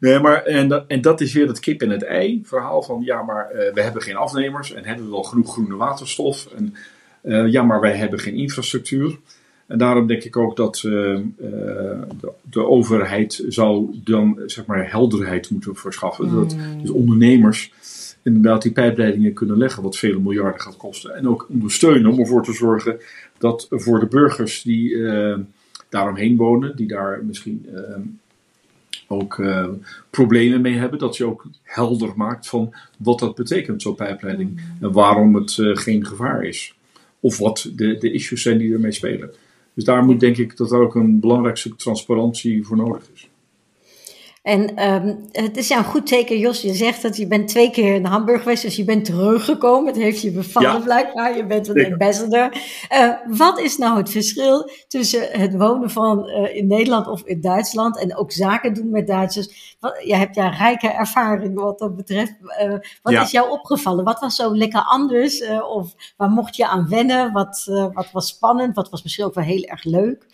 Nee, 0.00 0.18
maar 0.18 0.42
en, 0.42 0.68
dat, 0.68 0.84
en 0.86 1.00
dat 1.00 1.20
is 1.20 1.32
weer 1.32 1.46
het 1.46 1.60
kip 1.60 1.82
en 1.82 1.90
het 1.90 2.02
ei 2.02 2.40
verhaal 2.44 2.82
van 2.82 3.02
ja, 3.04 3.22
maar 3.22 3.48
we 3.74 3.82
hebben 3.82 4.02
geen 4.02 4.16
afnemers 4.16 4.72
en 4.72 4.84
hebben 4.84 5.04
we 5.04 5.10
wel 5.10 5.22
genoeg 5.22 5.52
groene 5.52 5.76
waterstof. 5.76 6.46
En 6.46 6.74
uh, 7.22 7.48
ja, 7.52 7.62
maar 7.62 7.80
wij 7.80 7.96
hebben 7.96 8.18
geen 8.18 8.34
infrastructuur. 8.34 9.18
En 9.66 9.78
daarom 9.78 10.06
denk 10.06 10.22
ik 10.22 10.36
ook 10.36 10.56
dat 10.56 10.82
uh, 10.86 10.92
de, 11.38 12.30
de, 12.50 12.66
overheid 12.66 13.44
zou 13.48 14.00
dan 14.04 14.40
zeg 14.46 14.66
maar 14.66 14.90
helderheid 14.90 15.50
moeten 15.50 15.76
verschaffen. 15.76 16.28
Mm. 16.28 16.34
Dat 16.34 16.56
dus 16.80 16.90
ondernemers 16.90 17.72
inderdaad 18.22 18.62
die 18.62 18.72
pijpleidingen 18.72 19.32
kunnen 19.32 19.58
leggen, 19.58 19.82
wat 19.82 19.96
vele 19.96 20.18
miljarden 20.18 20.60
gaat 20.60 20.76
kosten. 20.76 21.14
En 21.14 21.28
ook 21.28 21.46
ondersteunen 21.48 22.12
om 22.12 22.18
ervoor 22.18 22.44
te 22.44 22.52
zorgen 22.52 22.96
dat 23.38 23.66
voor 23.70 24.00
de 24.00 24.06
burgers 24.06 24.62
die 24.62 24.90
uh, 24.90 25.38
daaromheen 25.88 26.36
wonen, 26.36 26.76
die 26.76 26.86
daar 26.86 27.24
misschien 27.24 27.66
uh, 27.74 27.80
ook 29.08 29.38
uh, 29.38 29.68
problemen 30.10 30.60
mee 30.60 30.76
hebben, 30.76 30.98
dat 30.98 31.16
je 31.16 31.24
ook 31.24 31.46
helder 31.62 32.12
maakt 32.16 32.48
van 32.48 32.74
wat 32.98 33.18
dat 33.18 33.34
betekent, 33.34 33.82
zo'n 33.82 33.94
pijpleiding. 33.94 34.50
Mm. 34.50 34.58
En 34.80 34.92
waarom 34.92 35.34
het 35.34 35.52
geen 35.58 36.06
gevaar 36.06 36.44
is 36.44 36.74
of 37.20 37.38
wat 37.38 37.70
de, 37.74 37.96
de 37.98 38.12
issues 38.12 38.42
zijn 38.42 38.58
die 38.58 38.72
ermee 38.72 38.92
spelen. 38.92 39.30
Dus 39.74 39.84
daar 39.84 40.04
moet 40.04 40.20
denk 40.20 40.36
ik 40.36 40.56
dat 40.56 40.72
er 40.72 40.80
ook 40.80 40.94
een 40.94 41.20
belangrijkste 41.20 41.76
transparantie 41.76 42.64
voor 42.64 42.76
nodig 42.76 43.10
is. 43.12 43.28
En 44.44 44.92
um, 44.92 45.24
het 45.32 45.56
is 45.56 45.68
ja 45.68 45.78
een 45.78 45.84
goed 45.84 46.06
teken, 46.06 46.38
Jos. 46.38 46.62
Je 46.62 46.74
zegt 46.74 47.02
dat 47.02 47.16
je 47.16 47.26
bent 47.26 47.48
twee 47.48 47.70
keer 47.70 47.94
in 47.94 48.04
Hamburg 48.04 48.42
geweest, 48.42 48.62
dus 48.62 48.76
je 48.76 48.84
bent 48.84 49.04
teruggekomen. 49.04 49.86
Het 49.86 50.02
heeft 50.02 50.20
je 50.20 50.30
bevallen 50.30 50.72
ja. 50.72 50.78
blijkbaar. 50.78 51.36
Je 51.36 51.46
bent 51.46 51.68
een 51.68 51.92
ambassador. 51.92 52.52
Uh, 52.92 53.14
wat 53.26 53.58
is 53.58 53.78
nou 53.78 53.96
het 53.96 54.10
verschil 54.10 54.70
tussen 54.88 55.28
het 55.30 55.56
wonen 55.56 55.90
van 55.90 56.28
uh, 56.28 56.56
in 56.56 56.66
Nederland 56.66 57.06
of 57.06 57.22
in 57.22 57.40
Duitsland 57.40 57.98
en 57.98 58.16
ook 58.16 58.32
zaken 58.32 58.74
doen 58.74 58.90
met 58.90 59.06
Duitsers? 59.06 59.76
Wat, 59.80 60.00
je 60.04 60.14
hebt 60.14 60.34
ja 60.34 60.48
rijke 60.48 60.88
ervaring 60.88 61.60
wat 61.60 61.78
dat 61.78 61.96
betreft. 61.96 62.34
Uh, 62.62 62.70
wat 63.02 63.12
ja. 63.12 63.22
is 63.22 63.30
jou 63.30 63.50
opgevallen? 63.50 64.04
Wat 64.04 64.20
was 64.20 64.36
zo 64.36 64.56
lekker 64.56 64.82
anders? 64.82 65.42
of 65.70 65.94
waar 66.16 66.30
mocht 66.30 66.56
je 66.56 66.66
aan 66.66 66.88
wennen? 66.88 67.32
Wat, 67.32 67.64
wat 67.92 68.10
was 68.12 68.28
spannend? 68.28 68.74
Wat 68.74 68.90
was 68.90 69.02
misschien 69.02 69.24
ook 69.24 69.34
wel 69.34 69.44
heel 69.44 69.62
erg 69.62 69.84
leuk? 69.84 70.26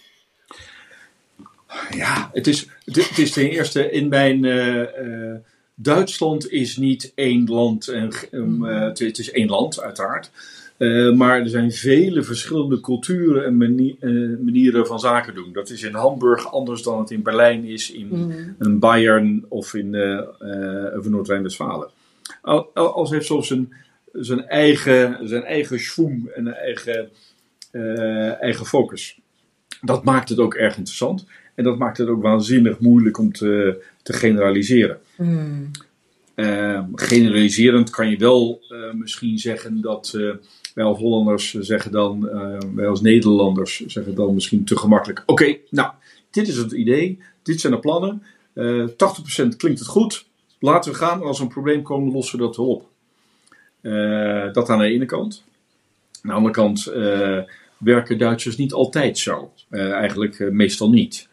Ja, 1.90 2.30
het 2.33 2.46
is, 2.46 2.66
het, 2.85 3.18
is 3.18 3.30
ten 3.30 3.50
eerste 3.50 3.90
in 3.90 4.09
mijn. 4.09 4.44
Uh, 4.44 5.35
Duitsland 5.74 6.50
is 6.50 6.76
niet 6.76 7.12
één 7.14 7.46
land. 7.46 7.88
En, 7.88 8.11
um, 8.30 8.62
het, 8.64 9.00
is 9.00 9.30
één 9.30 9.48
land, 9.48 9.80
uiteraard. 9.80 10.30
Uh, 10.78 11.14
maar 11.14 11.40
er 11.40 11.48
zijn 11.48 11.72
vele 11.72 12.22
verschillende 12.22 12.80
culturen 12.80 13.44
en 13.44 13.56
manieren 14.44 14.87
van 14.87 15.00
zaken 15.00 15.35
doen. 15.35 15.52
Dat 15.52 15.70
is 15.70 15.83
in 15.83 15.94
Hamburg 15.94 16.52
anders 16.52 16.83
dan 16.83 16.98
het 16.98 17.11
in 17.11 17.22
Berlijn 17.22 17.64
is, 17.64 17.90
in, 17.90 18.09
mm. 18.59 18.78
Bayern 18.78 19.44
of 19.48 19.74
in, 19.74 19.94
uh, 19.94 20.20
Noord-Rijn-Westfalen. 21.02 21.90
Als 22.74 23.11
heeft 23.11 23.26
zo 23.26 23.40
zijn, 23.40 23.72
zijn 24.12 24.46
eigen, 24.46 25.28
zijn 25.28 25.44
eigen 25.44 25.80
schwung 25.80 26.26
en 26.26 26.46
eigen, 26.46 27.11
eigen 28.40 28.66
focus. 28.66 29.20
Dat 29.80 30.04
maakt 30.04 30.28
het 30.28 30.38
ook 30.38 30.54
erg 30.54 30.76
interessant. 30.76 31.26
En 31.54 31.64
dat 31.64 31.78
maakt 31.78 31.98
het 31.98 32.08
ook 32.08 32.22
waanzinnig 32.22 32.78
moeilijk 32.78 33.18
om 33.18 33.32
te, 33.32 33.82
te 34.02 34.12
generaliseren. 34.12 34.98
Mm. 35.16 35.70
generaliserend 36.94 37.90
kan 37.90 38.10
je 38.10 38.16
wel 38.16 38.62
uh, 38.68 38.92
misschien 38.92 39.38
zeggen 39.38 39.80
dat 39.80 40.12
uh, 40.16 40.34
wij 40.74 40.84
als 40.84 40.98
Hollanders 40.98 41.52
zeggen 41.52 41.92
dan, 41.92 42.28
uh, 42.32 42.58
wij 42.74 42.88
als 42.88 43.00
Nederlanders 43.00 43.84
zeggen 43.86 44.14
dan 44.14 44.34
misschien 44.34 44.64
te 44.64 44.76
gemakkelijk. 44.76 45.22
Oké, 45.26 45.56
nou, 45.70 45.92
dit 46.30 46.48
is 46.48 46.56
het 46.56 46.72
idee, 46.72 47.18
dit 47.42 47.60
zijn 47.60 47.72
de 47.72 47.78
plannen. 47.78 48.22
80% 48.54 48.92
klinkt 49.56 49.78
het 49.78 49.86
goed, 49.86 50.26
laten 50.58 50.92
we 50.92 50.98
gaan. 50.98 51.20
En 51.20 51.26
als 51.26 51.36
er 51.36 51.42
een 51.42 51.50
probleem 51.50 51.82
komt, 51.82 52.12
lossen 52.12 52.38
we 52.38 52.44
dat 52.44 52.58
op. 52.58 52.88
dat 54.52 54.68
aan 54.68 54.78
de 54.78 54.84
ene 54.84 55.04
kant. 55.04 55.44
Aan 56.22 56.30
de 56.30 56.36
andere 56.36 56.54
kant 56.54 56.84
werken 57.78 58.18
Duitsers 58.18 58.56
niet 58.56 58.72
altijd 58.72 59.18
zo. 59.18 59.52
eigenlijk 59.70 60.50
meestal 60.52 60.90
niet. 60.90 61.28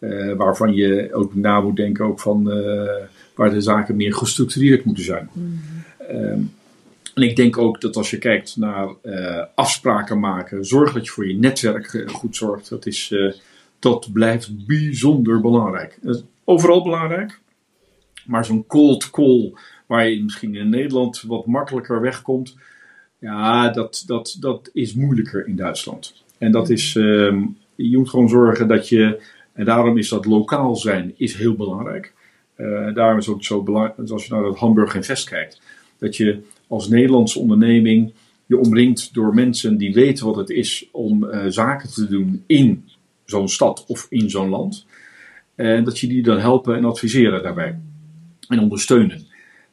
Uh, 0.00 0.32
waarvan 0.32 0.74
je 0.74 1.08
ook 1.12 1.34
na 1.34 1.60
moet 1.60 1.76
denken 1.76 2.04
ook 2.04 2.20
van 2.20 2.58
uh, 2.58 2.90
waar 3.34 3.50
de 3.50 3.60
zaken 3.60 3.96
meer 3.96 4.14
gestructureerd 4.14 4.84
moeten 4.84 5.04
zijn. 5.04 5.28
Mm. 5.32 5.60
Um, 6.10 6.52
en 7.14 7.22
ik 7.22 7.36
denk 7.36 7.58
ook 7.58 7.80
dat 7.80 7.96
als 7.96 8.10
je 8.10 8.18
kijkt 8.18 8.56
naar 8.56 8.88
uh, 9.02 9.44
afspraken 9.54 10.20
maken, 10.20 10.64
zorg 10.64 10.92
dat 10.92 11.04
je 11.04 11.10
voor 11.10 11.28
je 11.28 11.38
netwerk 11.38 12.04
goed 12.06 12.36
zorgt. 12.36 12.68
Dat, 12.68 12.86
is, 12.86 13.14
dat 13.78 14.12
blijft 14.12 14.66
bijzonder 14.66 15.40
belangrijk. 15.40 15.98
overal 16.44 16.82
belangrijk, 16.82 17.40
maar 18.26 18.44
zo'n 18.44 18.66
cold 18.66 19.10
call 19.10 19.52
waar 19.86 20.08
je 20.08 20.22
misschien 20.22 20.54
in 20.54 20.68
Nederland 20.68 21.22
wat 21.22 21.46
makkelijker 21.46 22.00
wegkomt, 22.00 22.56
ja, 23.18 23.70
dat, 23.70 24.04
dat, 24.06 24.36
dat 24.40 24.70
is 24.72 24.94
moeilijker 24.94 25.46
in 25.46 25.56
Duitsland. 25.56 26.22
En 26.38 26.52
dat 26.52 26.70
is, 26.70 26.96
ehm, 26.96 27.42
je 27.74 27.96
moet 27.96 28.10
gewoon 28.10 28.28
zorgen 28.28 28.68
dat 28.68 28.88
je 28.88 29.22
en 29.58 29.64
daarom 29.64 29.98
is 29.98 30.08
dat 30.08 30.24
lokaal 30.24 30.76
zijn 30.76 31.12
is 31.16 31.34
heel 31.34 31.54
belangrijk. 31.54 32.12
Uh, 32.56 32.94
daarom 32.94 33.18
is 33.18 33.26
het 33.26 33.34
ook 33.34 33.44
zo 33.44 33.62
belangrijk, 33.62 34.10
als 34.10 34.26
je 34.26 34.34
naar 34.34 34.44
het 34.44 34.58
Hamburg 34.58 34.94
Invest 34.94 35.28
kijkt, 35.28 35.60
dat 35.98 36.16
je 36.16 36.40
als 36.66 36.88
Nederlandse 36.88 37.38
onderneming 37.38 38.12
je 38.46 38.56
omringt 38.56 39.14
door 39.14 39.34
mensen 39.34 39.76
die 39.76 39.94
weten 39.94 40.26
wat 40.26 40.36
het 40.36 40.50
is 40.50 40.88
om 40.92 41.24
uh, 41.24 41.44
zaken 41.48 41.92
te 41.92 42.06
doen 42.06 42.44
in 42.46 42.88
zo'n 43.24 43.48
stad 43.48 43.84
of 43.86 44.06
in 44.10 44.30
zo'n 44.30 44.48
land. 44.48 44.86
En 45.54 45.84
dat 45.84 45.98
je 45.98 46.06
die 46.06 46.22
dan 46.22 46.38
helpen 46.38 46.76
en 46.76 46.84
adviseren 46.84 47.42
daarbij. 47.42 47.78
En 48.48 48.60
ondersteunen. 48.60 49.26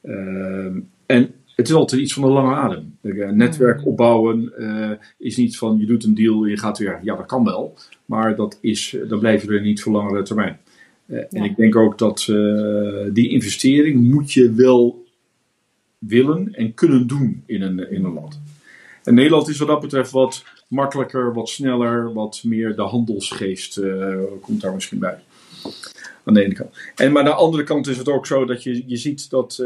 Uh, 0.04 0.76
en 1.06 1.34
het 1.56 1.68
is 1.68 1.74
altijd 1.74 2.02
iets 2.02 2.14
van 2.14 2.24
een 2.24 2.32
lange 2.32 2.56
adem. 2.56 2.98
netwerk 3.38 3.86
opbouwen 3.86 4.54
uh, 4.58 4.92
is 5.18 5.38
niet 5.38 5.58
van 5.58 5.78
je 5.80 5.86
doet 5.86 6.04
een 6.04 6.16
deal 6.16 6.44
en 6.44 6.50
je 6.50 6.58
gaat 6.58 6.78
weer. 6.78 7.00
Ja, 7.04 7.16
dat 7.16 7.26
kan 7.26 7.44
wel. 7.44 7.78
Maar 8.06 8.36
dat 8.36 8.58
is, 8.62 8.98
dan 9.08 9.20
blijf 9.20 9.42
je 9.42 9.54
er 9.54 9.62
niet 9.62 9.82
voor 9.82 9.92
langere 9.92 10.24
termijn. 10.24 10.60
Uh, 11.08 11.24
En 11.30 11.44
ik 11.44 11.56
denk 11.56 11.76
ook 11.76 11.98
dat 11.98 12.28
uh, 12.30 13.04
die 13.14 13.30
investering 13.30 14.12
moet 14.12 14.32
je 14.32 14.52
wel 14.52 15.06
willen 15.98 16.54
en 16.54 16.74
kunnen 16.74 17.08
doen 17.08 17.44
in 17.46 17.62
een, 17.62 17.92
in 17.92 18.04
een 18.04 18.14
land. 18.14 18.42
En 19.04 19.14
Nederland 19.14 19.48
is 19.48 19.58
wat 19.58 19.68
dat 19.68 19.82
betreft 19.82 20.12
wat 20.12 20.44
makkelijker, 20.68 21.34
wat 21.34 21.50
sneller, 21.50 22.14
wat 22.14 22.42
meer 22.44 22.76
de 22.76 22.82
handelsgeest 22.82 23.82
komt 24.42 24.62
daar 24.62 24.74
misschien 24.74 25.00
bij. 25.00 25.18
Aan 26.24 26.34
de 26.34 26.44
ene 26.44 26.54
kant. 26.54 26.78
En, 26.96 27.12
maar 27.12 27.22
aan 27.22 27.30
de 27.30 27.36
andere 27.36 27.64
kant 27.64 27.88
is 27.88 27.98
het 27.98 28.10
ook 28.10 28.26
zo 28.26 28.46
dat 28.46 28.64
je, 28.64 28.84
je 28.86 28.98
ziet 28.98 29.30
dat 29.30 29.64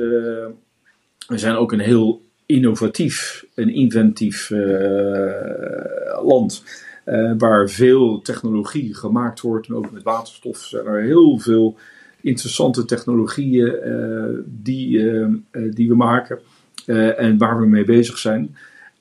we 1.28 1.38
zijn 1.38 1.56
ook 1.56 1.72
een 1.72 1.80
heel 1.80 2.22
innovatief 2.46 3.46
en 3.56 3.70
inventief 3.70 4.50
uh, 4.50 4.60
land. 6.24 6.64
Uh, 7.06 7.34
waar 7.38 7.70
veel 7.70 8.22
technologie 8.22 8.96
gemaakt 8.96 9.42
wordt. 9.42 9.68
En 9.68 9.76
ook 9.76 9.92
met 9.92 10.04
waterstof 10.04 10.58
zijn 10.58 10.86
er 10.86 11.02
heel 11.02 11.40
veel 11.40 11.78
interessante 12.22 12.86
technologieën 12.86 13.88
uh, 13.88 14.44
die, 14.46 15.00
die 15.74 15.90
we 15.90 15.96
maken. 15.96 16.40
en 17.18 17.38
waar 17.38 17.60
we 17.60 17.66
mee 17.66 17.84
bezig 17.84 18.18
zijn. 18.18 18.56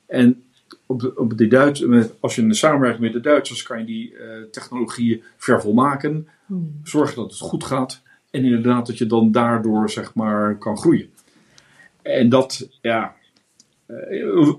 En 0.05 0.43
op, 0.85 0.99
de, 0.99 1.15
op 1.15 1.37
de 1.37 1.47
Duits, 1.47 1.85
als 2.19 2.35
je 2.35 2.53
samenwerkt 2.53 2.99
met 2.99 3.13
de 3.13 3.19
Duitsers, 3.19 3.63
kan 3.63 3.79
je 3.79 3.85
die 3.85 4.13
technologieën 4.51 5.23
vervolmaken. 5.37 6.27
Hmm. 6.45 6.79
Zorgen 6.83 7.15
dat 7.15 7.31
het 7.31 7.39
goed 7.39 7.63
gaat. 7.63 8.01
En 8.31 8.43
inderdaad 8.43 8.87
dat 8.87 8.97
je 8.97 9.05
dan 9.05 9.31
daardoor 9.31 9.89
zeg 9.89 10.13
maar 10.13 10.57
kan 10.57 10.77
groeien. 10.77 11.09
En 12.01 12.29
dat, 12.29 12.69
ja, 12.81 13.15
eh, 13.89 13.95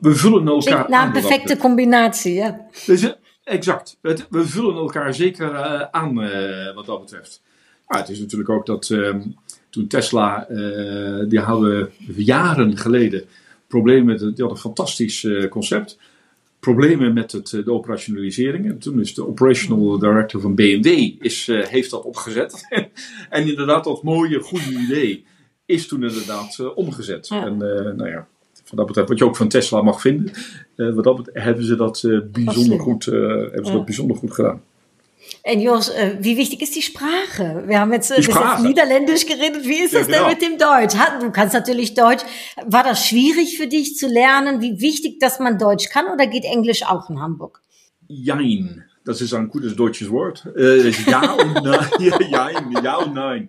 we 0.00 0.14
vullen 0.14 0.46
elkaar 0.46 0.86
aan. 0.86 1.06
een 1.06 1.12
perfecte 1.12 1.56
combinatie, 1.56 2.34
ja. 2.34 2.66
Dus, 2.86 3.14
exact. 3.44 3.98
We 4.30 4.46
vullen 4.46 4.74
elkaar 4.74 5.14
zeker 5.14 5.52
uh, 5.52 5.80
aan 5.90 6.24
uh, 6.24 6.74
wat 6.74 6.86
dat 6.86 7.00
betreft. 7.00 7.42
Maar 7.86 7.98
het 7.98 8.08
is 8.08 8.20
natuurlijk 8.20 8.50
ook 8.50 8.66
dat 8.66 8.88
uh, 8.88 9.14
toen 9.70 9.86
Tesla, 9.86 10.46
die 11.28 11.40
hadden 11.40 11.90
jaren 12.16 12.76
geleden 12.76 13.24
problemen 13.66 14.04
met 14.04 14.20
het, 14.20 14.36
die 14.36 14.44
hadden 14.44 14.64
een 14.64 14.74
fantastisch 14.74 15.26
concept. 15.48 15.98
Problemen 16.60 17.12
met 17.12 17.32
het, 17.32 17.50
de 17.50 17.72
operationalisering. 17.72 18.66
En 18.66 18.78
toen 18.78 19.00
is 19.00 19.14
de 19.14 19.26
operational 19.26 19.98
director 19.98 20.40
van 20.40 20.54
BMW 20.54 20.86
is, 21.18 21.46
heeft 21.46 21.90
dat 21.90 22.04
opgezet. 22.04 22.66
en 23.30 23.48
inderdaad 23.48 23.84
dat 23.84 24.02
mooie, 24.02 24.40
goede 24.40 24.70
idee 24.70 25.24
is 25.70 25.86
toen 25.86 26.02
inderdaad 26.02 26.58
uh, 26.60 26.76
omgezet. 26.76 27.28
En 27.30 27.52
uh, 27.52 27.94
nou 27.96 28.08
ja, 28.08 28.26
van 28.64 28.76
dat 28.78 28.86
betreft, 28.86 29.08
wat 29.08 29.18
je 29.18 29.24
ook 29.24 29.36
van 29.36 29.48
Tesla 29.48 29.82
mag 29.82 30.00
vinden, 30.00 30.32
uh, 30.76 30.94
wat 30.94 31.04
dat 31.04 31.16
betreft, 31.16 31.44
hebben 31.44 31.64
ze 31.64 31.76
dat 31.76 32.08
bijzonder 32.32 32.80
goed, 32.80 33.04
hebben 33.04 33.66
ze 33.66 33.72
dat 33.72 33.84
bijzonder 33.84 34.16
goed 34.16 34.32
gedaan. 34.32 34.62
En 35.42 35.60
Jos, 35.60 35.92
wie 36.20 36.36
wichtig 36.36 36.60
ist 36.60 36.74
die 36.74 36.82
Sprache? 36.82 37.62
Wir 37.66 37.78
haben 37.78 37.92
jetzt, 37.92 38.10
jetzt 38.10 38.62
Niederländisch 38.62 39.26
geredet. 39.26 39.64
Wie 39.64 39.84
ist 39.84 39.94
das 39.94 40.08
ja, 40.08 40.14
genau. 40.14 40.28
denn 40.28 40.32
mit 40.32 40.42
dem 40.42 40.58
Deutsch? 40.58 40.96
Du 41.20 41.30
kannst 41.30 41.54
natürlich 41.54 41.94
Deutsch. 41.94 42.24
War 42.66 42.82
das 42.82 43.06
schwierig 43.06 43.56
für 43.56 43.66
dich 43.66 43.96
zu 43.96 44.08
lernen? 44.08 44.60
Wie 44.60 44.80
wichtig, 44.80 45.20
dass 45.20 45.38
man 45.38 45.56
Deutsch 45.58 45.88
kann 45.88 46.06
oder 46.12 46.26
geht 46.26 46.44
Englisch 46.44 46.82
auch 46.82 47.08
in 47.10 47.20
Hamburg? 47.20 47.60
Jein. 48.08 48.89
Das 49.04 49.20
ist 49.20 49.32
ein 49.32 49.48
gutes 49.48 49.74
deutsches 49.74 50.10
Wort. 50.10 50.46
Äh, 50.56 50.90
ja 50.90 51.32
und 51.32 51.54
nein. 51.54 51.88
ja, 52.30 52.50
ja 52.82 52.96
und 52.96 53.14
nein. 53.14 53.48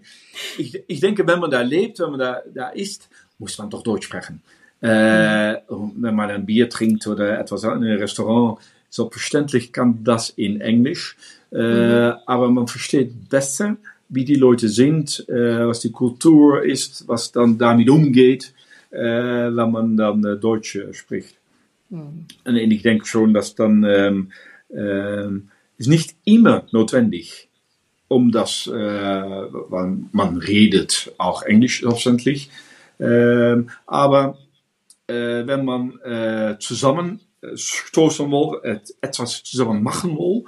Ich, 0.58 0.82
ich 0.88 1.00
denke, 1.00 1.28
wenn 1.28 1.40
man 1.40 1.52
da 1.52 1.62
lebt, 1.62 2.00
wenn 2.00 2.12
man 2.12 2.20
da, 2.20 2.42
da 2.54 2.70
ist, 2.70 3.10
muss 3.38 3.58
man 3.58 3.70
doch 3.70 3.84
Deutsch 3.84 4.06
sprechen. 4.06 4.42
Äh, 4.80 5.58
wenn 5.68 6.16
man 6.16 6.32
ein 6.32 6.46
Bier 6.46 6.70
trinkt 6.70 7.06
oder 7.06 7.40
etwas 7.40 7.64
in 7.64 7.70
einem 7.70 8.00
Restaurant, 8.00 8.60
selbstverständlich 8.90 9.74
kann 9.74 10.04
das 10.04 10.30
in 10.30 10.62
Englisch. 10.62 11.18
Äh, 11.52 12.12
mhm. 12.12 12.14
Aber 12.26 12.50
man 12.50 12.68
versteht 12.68 13.30
besser, 13.30 13.78
wie 14.10 14.26
die 14.26 14.36
Leute 14.36 14.70
sind, 14.70 15.28
äh, 15.30 15.68
was 15.68 15.82
die 15.82 15.92
Kultur 15.92 16.64
ist, 16.64 17.08
was 17.08 17.32
dann 17.32 17.58
damit 17.58 17.90
umgeht, 17.90 18.54
äh, 18.92 19.00
wenn 19.00 19.72
man 19.72 19.98
dann 19.98 20.24
äh, 20.24 20.38
Deutsch 20.38 20.78
spricht. 20.92 21.36
Mhm. 21.90 22.26
Und 22.46 22.56
ich 22.56 22.82
denke 22.82 23.06
schon, 23.06 23.34
dass 23.34 23.56
dann 23.56 23.84
ähm, 23.84 24.32
ist 24.74 25.88
nicht 25.88 26.16
immer 26.26 26.68
notwendig, 26.72 27.50
um 28.08 28.32
das, 28.32 28.68
äh, 28.68 29.42
man 30.12 30.38
redet 30.38 31.14
auch 31.18 31.44
Englisch 31.44 31.80
selbstverständlich, 31.82 32.50
ähm, 33.00 33.70
aber 33.88 34.38
äh, 35.08 35.48
wenn 35.48 35.66
man 35.66 36.00
äh, 36.02 36.58
zusammen 36.60 37.22
stoßen 37.56 38.30
will, 38.30 38.82
etwas 39.02 39.42
zusammen 39.44 39.82
machen 39.82 40.16
will, 40.18 40.44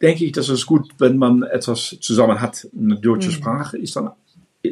denke 0.00 0.24
ich, 0.24 0.32
dass 0.32 0.48
es 0.48 0.64
gut, 0.64 0.90
wenn 0.98 1.16
man 1.18 1.42
etwas 1.42 1.96
zusammen 2.00 2.40
hat. 2.40 2.68
Eine 2.78 3.00
deutsche 3.00 3.32
Sprache 3.32 3.76
ist 3.78 3.96
dann, 3.96 4.10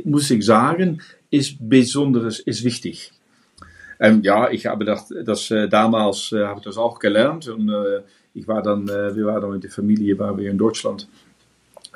muss 0.04 0.30
ich 0.30 0.44
sagen, 0.44 1.02
ist 1.30 1.56
besonderes, 1.58 2.38
ist 2.38 2.62
wichtig. 2.62 3.10
Ähm, 3.98 4.22
ja, 4.22 4.50
ich 4.50 4.66
habe 4.66 4.84
das, 4.84 5.12
das 5.24 5.48
damals 5.70 6.30
habe 6.32 6.60
ich 6.60 6.64
das 6.64 6.76
auch 6.76 7.00
gelernt 7.00 7.48
und 7.48 7.68
ich 8.34 8.48
war 8.48 8.62
dann, 8.62 8.88
äh, 8.88 9.14
wir 9.14 9.26
waren 9.26 9.40
dann 9.40 9.52
mit 9.52 9.62
der 9.62 9.70
Familie, 9.70 10.18
waren 10.18 10.36
wir 10.36 10.50
in 10.50 10.58
Deutschland 10.58 11.08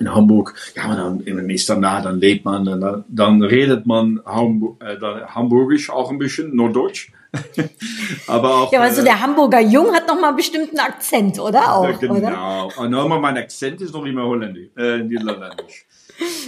in 0.01 0.14
Hamburg, 0.14 0.55
ja, 0.77 0.87
maar 0.87 0.96
dann 0.96 1.20
in 1.20 1.44
meestal 1.44 1.79
na, 1.79 2.01
dann 2.01 2.20
lebt 2.20 2.44
man, 2.44 2.64
dann, 2.64 3.05
dann 3.09 3.42
redet 3.42 3.85
man 3.85 4.20
Hamburg, 4.24 4.81
äh, 4.81 4.96
Hamburgisch 5.27 5.90
auch 5.90 6.11
ein 6.11 6.18
bisschen, 6.18 6.55
Norddeutsch. 6.55 7.11
aber 8.27 8.55
auch, 8.55 8.72
ja, 8.72 8.81
also 8.81 9.03
der 9.03 9.20
Hamburger 9.20 9.61
Jung 9.61 9.92
hat 9.92 10.07
noch 10.07 10.18
mal 10.18 10.29
einen 10.29 10.37
bestimmten 10.37 10.79
Akzent, 10.79 11.38
oder 11.38 11.74
auch? 11.74 11.85
Ja, 11.85 11.92
genau. 11.92 12.14
Oder? 12.14 12.79
Und 12.79 12.94
aber 12.94 13.18
mein 13.18 13.37
Akzent 13.37 13.81
ist 13.81 13.92
noch 13.92 14.07
immer 14.07 14.24
holländisch, 14.24 14.70
äh, 14.77 14.98
niederländisch. 14.98 15.87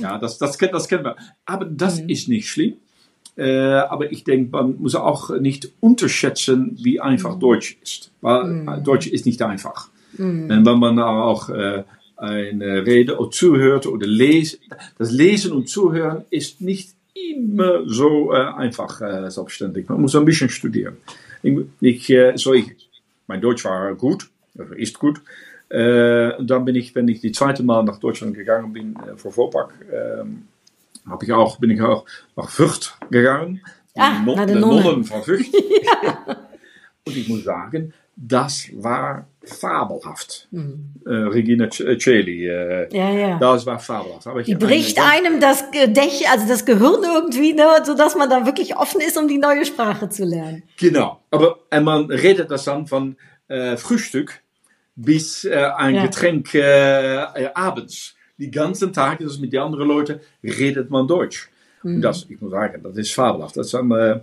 ja, 0.00 0.16
das, 0.16 0.38
das, 0.38 0.57
kennt, 0.57 0.72
das 0.72 0.88
kennen 0.88 1.05
wir. 1.05 1.16
Aber 1.44 1.64
das 1.66 1.98
ist 1.98 2.29
nicht 2.29 2.48
schlimm. 2.48 2.76
Äh, 3.37 3.51
aber 3.53 4.11
ich 4.12 4.25
denke, 4.25 4.51
man 4.51 4.77
muss 4.79 4.95
auch 4.95 5.31
nicht 5.38 5.71
unterschätzen, 5.81 6.77
wie 6.83 7.01
einfach 7.01 7.38
Deutsch 7.38 7.79
ist. 7.83 8.11
Weil 8.21 8.66
äh, 8.69 8.83
Deutsch 8.83 9.07
ist 9.07 9.27
nicht 9.27 9.40
einfach. 9.43 9.88
Und 10.49 10.66
wenn 10.66 10.79
man 10.79 10.99
auch 10.99 11.49
äh, 11.49 11.85
eine 12.16 12.85
Rede 12.85 13.19
oder 13.19 13.31
zuhört 13.31 13.87
oder 13.87 14.07
lesen, 14.07 14.59
das 14.99 15.11
Lesen 15.11 15.53
und 15.53 15.69
Zuhören 15.69 16.25
ist 16.31 16.61
nicht 16.61 16.90
immer 17.14 17.83
so 17.87 18.33
äh, 18.33 18.37
einfach 18.37 19.01
äh, 19.01 19.31
selbstständig. 19.31 19.88
Man 19.88 20.01
muss 20.01 20.14
ein 20.16 20.25
bisschen 20.25 20.49
studieren. 20.49 20.97
Ich, 21.43 21.59
ich, 21.81 22.11
äh, 22.11 22.37
so 22.37 22.53
ich, 22.53 22.77
mein 23.27 23.40
Deutsch 23.40 23.64
war 23.64 23.95
gut, 23.95 24.29
also 24.59 24.75
ist 24.75 24.99
gut. 24.99 25.21
Äh, 25.69 26.33
dann 26.43 26.64
bin 26.64 26.75
ich, 26.75 26.95
wenn 26.95 27.09
ich 27.09 27.21
die 27.21 27.33
zweite 27.33 27.62
Mal 27.62 27.85
nach 27.85 27.99
Deutschland 27.99 28.35
gegangen 28.35 28.73
bin, 28.73 28.97
äh, 28.97 29.16
für 29.16 29.31
Vorpack, 29.31 29.73
ähm, 31.11 31.12
hab 31.12 31.23
ich 31.23 31.33
auch, 31.33 31.59
bin 31.59 31.70
ich 31.70 31.81
auch 31.83 32.05
nach 32.37 32.49
Fürth 32.49 32.96
gegangen. 33.11 33.61
Ah, 33.96 34.20
Die 34.25 34.35
naar 34.35 34.46
de 34.46 34.55
de 34.55 34.61
nonnen. 34.61 34.83
nonnen 34.85 35.09
van 35.09 35.23
Fürth. 35.23 35.46
Und 37.07 37.16
ich 37.16 37.29
muss 37.29 37.44
sagen, 37.44 37.92
das 38.14 38.68
war 38.75 39.27
fabelhaft. 39.42 40.49
Äh, 40.53 41.11
Regina 41.11 41.68
C- 41.70 41.96
Celi, 41.99 42.46
äh, 42.46 42.88
Ja, 42.94 43.11
ja. 43.11 43.38
das 43.38 43.64
war 43.66 43.79
fabelhaft. 43.79 44.27
Die 44.46 44.55
habe 44.55 44.66
bricht 44.66 44.99
eine- 44.99 45.29
einem 45.29 45.40
das 45.40 45.70
Gedächt, 45.70 46.31
also 46.31 46.46
das 46.46 46.64
Gehirn 46.66 47.03
irgendwie, 47.03 47.55
ne, 47.55 47.66
sodass 47.85 48.14
man 48.16 48.29
da 48.29 48.44
wirklich 48.44 48.77
offen 48.77 49.01
ist, 49.01 49.16
um 49.16 49.27
die 49.29 49.38
neue 49.38 49.64
Sprache 49.64 50.09
zu 50.11 50.25
lernen. 50.25 50.62
Genau. 50.79 51.20
Aber 51.31 51.59
en 51.70 51.85
man 51.85 52.05
redet 52.11 52.51
das 52.51 52.64
dann 52.64 52.87
von 52.87 53.16
äh, 53.49 53.77
Frühstück 53.79 54.40
bis 54.94 55.44
äh, 55.44 55.55
ein 55.77 55.94
Ja. 55.94 56.03
Getränk 56.05 56.55
äh, 56.55 57.23
äh, 57.23 57.51
abends. 57.55 58.14
Die 58.40 58.50
ganzen 58.50 58.92
Tag, 58.92 59.18
das 59.18 59.33
ist 59.33 59.40
mit 59.40 59.53
den 59.53 59.61
anderen 59.61 59.87
Leuten, 59.87 60.20
redet 60.42 60.90
man 60.90 61.07
Deutsch. 61.07 61.50
Und 61.83 62.00
das, 62.03 62.26
ich 62.29 62.40
muss 62.40 62.50
sagen, 62.50 62.83
das 62.83 62.96
ist 62.96 63.12
fabelhaft. 63.12 63.57
Das 63.57 63.70
dann, 63.70 63.90
äh, 63.90 64.20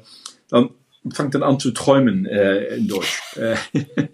dann 0.49 0.69
fängt 1.11 1.35
dann 1.35 1.43
an 1.43 1.59
zu 1.59 1.71
träumen 1.71 2.25
äh, 2.25 2.75
in 2.75 2.87
Deutsch. 2.87 3.21
Äh, 3.35 3.55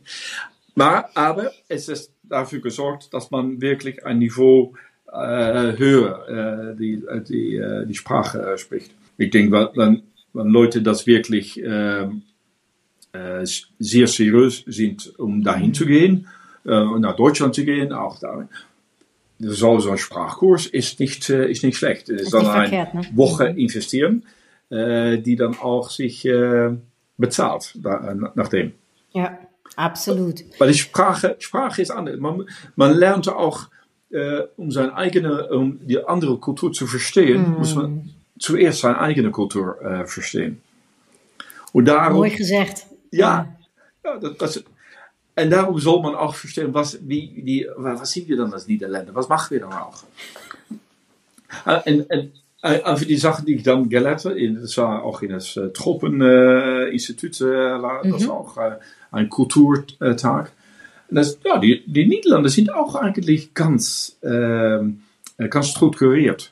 maar, 0.76 1.10
aber 1.14 1.52
es 1.68 1.90
ist 1.90 2.14
dafür 2.24 2.60
gesorgt, 2.60 3.14
dass 3.14 3.32
man 3.32 3.62
wirklich 3.62 4.06
ein 4.06 4.20
Niveau 4.20 4.74
äh, 5.12 5.78
höher 5.78 6.74
äh, 6.74 6.76
die, 6.76 7.04
die, 7.28 7.56
äh, 7.56 7.86
die 7.86 7.94
Sprache 7.96 8.58
spricht. 8.58 8.92
Ich 9.18 9.30
denke, 9.30 9.70
wenn, 9.76 10.04
wenn 10.34 10.48
Leute 10.48 10.82
das 10.82 11.06
wirklich 11.06 11.62
sehr 13.14 14.08
seriös 14.08 14.64
sind, 14.66 15.20
um 15.20 15.44
dahin 15.44 15.72
zu 15.72 15.86
gehen, 15.86 16.28
nach 16.64 17.16
Deutschland 17.16 17.54
zu 17.54 17.64
gehen, 17.64 17.94
auch 17.94 18.18
da. 18.18 18.50
So, 19.46 19.80
so 19.80 19.92
ein 19.92 19.98
Sprachkurs 19.98 20.66
ist 20.68 21.00
nicht, 21.00 21.30
äh, 21.30 21.50
ist 21.52 21.64
nicht 21.64 21.78
schlecht. 21.78 22.10
Es 22.10 22.16
ist 22.22 22.22
Ist 22.28 22.34
dann 22.34 22.42
nicht 22.44 22.52
eine 22.52 22.68
verkehrt, 22.68 22.94
ne? 22.94 23.02
Woche 23.14 23.48
investieren, 23.48 24.24
äh, 24.70 25.18
die 25.18 25.36
dann 25.36 25.58
auch 25.58 25.90
sich 25.90 26.28
bezahlt, 27.18 27.78
nachdem. 28.36 28.74
Ja, 29.14 29.38
absolut. 29.76 30.44
Weil 30.60 30.72
die 30.72 30.78
Sprache, 30.78 31.36
Sprache 31.40 31.82
ist 31.82 31.92
anders. 31.92 32.20
Man, 32.20 32.46
man 32.76 32.94
lernt 32.94 33.28
auch, 33.30 33.68
um 34.58 34.72
seine 34.72 34.96
eigene, 34.96 35.50
um 35.50 35.80
die 35.88 36.04
andere 36.04 36.38
Kultur 36.38 36.72
zu 36.72 36.86
verstehen, 36.88 37.56
muss 37.58 37.76
man 37.76 38.10
zuerst 38.40 38.80
seine 38.82 39.00
eigene 39.00 39.32
Kultur 39.32 39.78
verstehen. 40.06 40.62
Und 41.72 41.86
daarom, 41.86 42.18
Mooi 42.18 42.30
gezegd. 42.30 42.86
ja, 43.12 43.48
ja 44.04 44.18
dat, 44.20 44.40
dat 44.42 44.50
is- 44.56 44.64
en 45.36 45.50
daarom 45.50 45.80
zal 45.80 46.00
man 46.02 46.16
auch 46.16 46.36
verstehen, 46.36 46.74
was, 46.74 47.00
wie, 47.08 47.28
die, 47.42 47.68
was 47.78 48.12
sind 48.12 48.28
wir 48.28 48.38
dann 48.38 48.54
als 48.54 48.68
Niederländer? 48.68 49.14
Was 49.16 49.28
machen 49.30 49.52
wir 49.52 49.60
dann 49.62 49.74
auch? 49.74 50.04
Äh, 51.66 51.80
En, 51.86 52.10
en, 52.10 52.32
äh, 52.62 52.80
over 52.86 53.06
die 53.06 53.18
Sachen, 53.18 53.46
die 53.46 53.56
ich 53.56 53.64
dann 53.64 53.90
gelernt 53.90 54.26
habe, 54.26 54.40
in, 54.40 54.56
das 54.62 54.78
war 54.78 55.04
auch 55.04 55.22
in 55.22 55.32
das 55.32 55.58
äh, 55.58 55.70
Tropen-Institut, 55.70 57.42
äh, 57.42 57.46
la- 57.46 58.02
das 58.04 58.28
war 58.28 58.36
auch 58.38 58.58
äh, 58.58 58.78
ein 59.12 59.30
Kulturtag. 59.30 60.52
Und 61.10 61.16
das, 61.18 61.38
ja, 61.44 61.60
die, 61.60 61.84
die 61.86 62.06
Niederlande 62.06 62.50
sind 62.50 62.74
auch 62.74 62.96
eigentlich 62.96 63.54
ganz, 63.54 64.18
äh, 64.22 64.80
ganz 65.50 65.68
strukturiert. 65.68 66.52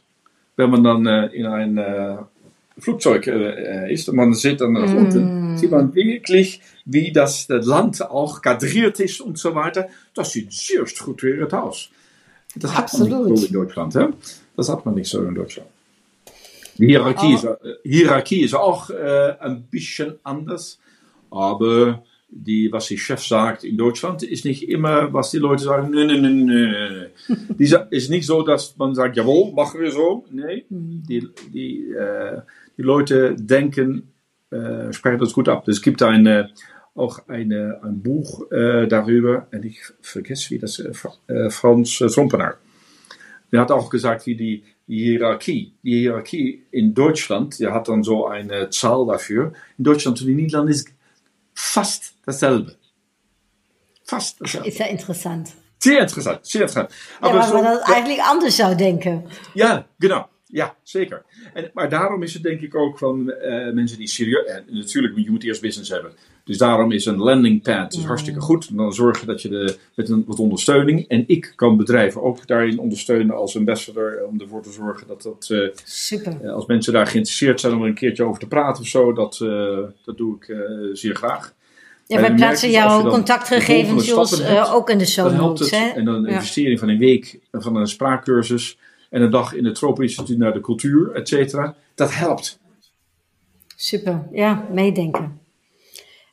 Wenn 0.57 0.69
man 0.69 0.83
dann 0.83 1.05
äh, 1.07 1.27
in 1.27 1.45
ein 1.45 1.77
äh, 1.77 2.17
Flugzeug 2.81 3.27
äh, 3.27 3.93
ist 3.93 4.09
und 4.09 4.15
man 4.15 4.33
sieht 4.33 4.59
dann 4.59 4.73
nach 4.73 4.93
unten, 4.93 5.57
sieht 5.57 5.71
man 5.71 5.93
wirklich, 5.93 6.61
wie 6.85 7.11
das, 7.11 7.47
Land 7.47 8.01
auch 8.01 8.41
kadriert 8.41 8.99
ist 8.99 9.21
und 9.21 9.37
so 9.37 9.55
weiter. 9.55 9.87
Das 10.13 10.31
sieht 10.31 10.51
sehr 10.51 10.85
strukturiert 10.87 11.53
aus. 11.53 11.89
Das 12.55 12.75
hat 12.75 12.93
man 12.93 13.13
Absolut. 13.13 13.29
nicht 13.29 13.41
so 13.41 13.47
in 13.47 13.53
Deutschland. 13.53 13.95
Hè? 13.95 14.07
Das 14.57 14.69
hat 14.69 14.85
man 14.85 14.95
nicht 14.95 15.09
so 15.09 15.23
in 15.23 15.35
Deutschland. 15.35 15.69
Die 16.77 16.87
Hierarchie, 16.87 17.33
ist, 17.33 17.43
äh, 17.43 17.55
Hierarchie 17.83 18.41
ist 18.41 18.55
auch 18.55 18.89
äh, 18.89 19.35
ein 19.39 19.63
bisschen 19.63 20.15
anders, 20.23 20.79
aber 21.29 22.03
die, 22.31 22.71
was 22.71 22.87
die 22.87 22.97
Chef 22.97 23.23
sagt 23.23 23.63
in 23.63 23.77
Deutschland, 23.77 24.23
ist 24.23 24.45
nicht 24.45 24.67
immer, 24.67 25.13
was 25.13 25.31
die 25.31 25.37
Leute 25.37 25.63
sagen, 25.63 25.91
nee, 25.91 26.05
nee, 26.05 26.17
nee, 26.17 26.29
nee. 26.29 27.35
Die 27.59 27.75
ist 27.89 28.09
nicht 28.09 28.25
so, 28.25 28.41
dass 28.41 28.77
man 28.77 28.95
sagt, 28.95 29.17
jawohl, 29.17 29.51
machen 29.53 29.81
wir 29.81 29.91
so. 29.91 30.25
Nee, 30.31 30.65
die, 30.69 31.27
die, 31.53 31.91
äh, 31.91 32.41
die 32.81 32.87
Leute 32.87 33.35
denken, 33.35 34.11
äh, 34.51 34.91
sprechen 34.91 35.19
das 35.19 35.33
gut 35.33 35.47
ab. 35.47 35.67
Es 35.67 35.81
gibt 35.81 36.01
eine, 36.01 36.49
auch 36.95 37.27
eine, 37.27 37.79
ein 37.83 38.01
Buch 38.01 38.51
äh, 38.51 38.87
darüber, 38.87 39.47
und 39.51 39.63
ich 39.65 39.79
vergesse, 40.01 40.49
wie 40.49 40.59
das, 40.59 40.79
äh, 40.79 40.91
äh, 41.33 41.49
Franz 41.49 41.97
Trompenaar. 41.97 42.55
Der 43.51 43.59
hat 43.61 43.71
auch 43.71 43.89
gesagt, 43.89 44.25
wie 44.25 44.35
die 44.35 44.63
Hierarchie, 44.87 45.73
die 45.83 45.99
Hierarchie 45.99 46.63
in 46.71 46.93
Deutschland, 46.93 47.59
der 47.59 47.71
hat 47.73 47.87
dann 47.87 48.01
so 48.03 48.25
eine 48.27 48.69
Zahl 48.71 49.05
dafür. 49.05 49.53
In 49.77 49.83
Deutschland 49.83 50.19
und 50.21 50.27
in 50.27 50.35
Niederland 50.37 50.69
ist 50.69 50.89
fast 51.53 52.15
dasselbe. 52.25 52.75
Fast 54.03 54.41
dasselbe. 54.41 54.67
Ist 54.67 54.79
ja 54.79 54.87
interessant. 54.87 55.49
Sehr 55.79 56.01
interessant, 56.01 56.39
sehr 56.45 56.61
interessant. 56.61 56.89
Ja, 57.21 57.27
Aber 57.27 57.39
waar 57.39 57.47
zo- 57.47 57.57
we 57.57 57.63
dat 57.63 57.81
eigenlijk 57.89 58.19
anders 58.31 58.55
zou 58.55 58.75
denken. 58.75 59.23
ja, 59.53 59.85
genau. 59.99 60.25
Ja, 60.51 60.75
zeker. 60.83 61.23
En, 61.53 61.71
maar 61.73 61.89
daarom 61.89 62.23
is 62.23 62.33
het 62.33 62.43
denk 62.43 62.61
ik 62.61 62.75
ook 62.75 62.97
van 62.97 63.31
eh, 63.31 63.73
mensen 63.73 63.97
die 63.97 64.07
serieus... 64.07 64.45
En 64.45 64.63
natuurlijk, 64.67 65.17
je 65.17 65.31
moet 65.31 65.43
eerst 65.43 65.61
business 65.61 65.89
hebben. 65.89 66.11
Dus 66.43 66.57
daarom 66.57 66.91
is 66.91 67.05
een 67.05 67.17
landing 67.17 67.61
pad 67.61 67.93
is 67.93 68.03
hartstikke 68.03 68.39
goed. 68.39 68.67
En 68.69 68.75
dan 68.75 68.93
zorg 68.93 69.19
je 69.19 69.25
dat 69.25 69.41
je 69.41 69.49
de, 69.49 69.75
met 69.95 70.09
een, 70.09 70.23
wat 70.27 70.39
ondersteuning... 70.39 71.07
En 71.07 71.23
ik 71.27 71.53
kan 71.55 71.77
bedrijven 71.77 72.21
ook 72.23 72.47
daarin 72.47 72.79
ondersteunen 72.79 73.35
als 73.35 73.57
ambassador... 73.57 74.25
om 74.29 74.41
ervoor 74.41 74.61
te 74.61 74.71
zorgen 74.71 75.07
dat 75.07 75.21
dat... 75.21 75.47
eh, 75.49 75.67
Super. 75.83 76.37
eh, 76.41 76.53
als 76.53 76.65
mensen 76.65 76.93
daar 76.93 77.07
geïnteresseerd 77.07 77.59
zijn 77.59 77.73
om 77.73 77.81
er 77.81 77.87
een 77.87 77.93
keertje 77.93 78.23
over 78.23 78.39
te 78.39 78.47
praten 78.47 78.81
of 78.81 78.87
zo... 78.87 79.13
dat, 79.13 79.39
eh, 79.41 79.77
dat 80.05 80.17
doe 80.17 80.35
ik 80.35 80.47
eh, 80.49 80.59
zeer 80.93 81.15
graag. 81.15 81.53
Ja, 82.07 82.19
wij 82.21 82.33
plaatsen 82.35 82.67
dus 82.69 82.77
jouw 82.77 83.03
contactgegevens, 83.09 84.11
eh, 84.39 84.47
hebt, 84.47 84.71
ook 84.71 84.89
in 84.89 84.97
de 84.97 85.05
show 85.05 85.25
Dan 85.25 85.33
helpt 85.33 85.59
notes. 85.59 85.93
En 85.95 86.05
dan 86.05 86.15
een 86.15 86.23
Ja. 86.29 86.29
investering 86.29 86.79
van 86.79 86.89
een 86.89 86.97
week 86.97 87.39
van 87.51 87.75
een 87.75 87.87
spraakcursus 87.87 88.77
en 89.11 89.21
een 89.21 89.31
dag 89.31 89.53
in 89.53 89.65
het 89.65 89.75
Tropeninstituut 89.75 90.37
naar 90.37 90.53
de 90.53 90.61
cultuur, 90.61 91.11
et 91.11 91.27
cetera. 91.27 91.75
Dat 91.95 92.13
helpt. 92.15 92.59
Super, 93.75 94.27
ja, 94.31 94.67
meedenken. 94.71 95.39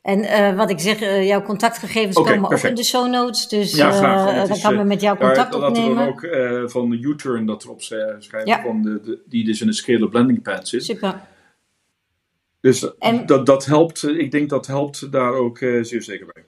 En 0.03 0.23
eh, 0.23 0.57
wat 0.57 0.71
ik 0.71 0.79
zeg, 0.81 1.01
eh, 1.01 1.27
jouw 1.27 1.43
contactgegevens 1.43 2.17
Oké, 2.17 2.31
komen 2.35 2.51
ook 2.51 2.59
in 2.63 2.75
de 2.75 2.85
show 2.85 3.11
notes. 3.11 3.49
Dus 3.49 3.75
Ja, 3.75 3.91
graag. 3.91 4.29
eh, 4.31 4.37
dan 4.47 4.57
is, 4.57 4.63
kan 4.63 4.77
men 4.77 4.87
met 4.87 5.01
jou 5.01 5.19
daar- 5.19 5.27
contact 5.27 5.55
Laten 5.55 5.73
we 5.73 5.79
opnemen. 5.89 5.97
dan 5.97 6.09
ook 6.65 6.71
van 6.71 6.91
de 6.91 6.97
U-turn 6.97 7.47
dat 7.47 7.65
erop 7.65 7.83
schrijven, 7.83 8.47
Ja. 8.47 8.63
van 8.63 8.83
de, 8.83 9.01
de- 9.01 9.23
die 9.27 9.45
dus 9.45 9.61
in 9.61 9.67
een 9.67 9.73
scale 9.75 10.09
blending 10.09 10.43
pad 10.43 10.69
zit. 10.69 10.85
Super. 10.85 11.21
Dus 12.61 12.97
En- 12.99 13.27
dat, 13.27 13.47
dat 13.47 13.65
helpt, 13.67 14.09
ik 14.09 14.31
denk 14.31 14.49
dat 14.51 14.67
helpt 14.67 15.13
daar 15.13 15.33
ook 15.33 15.59
zeer 15.59 16.03
zeker 16.03 16.27
bij. 16.35 16.45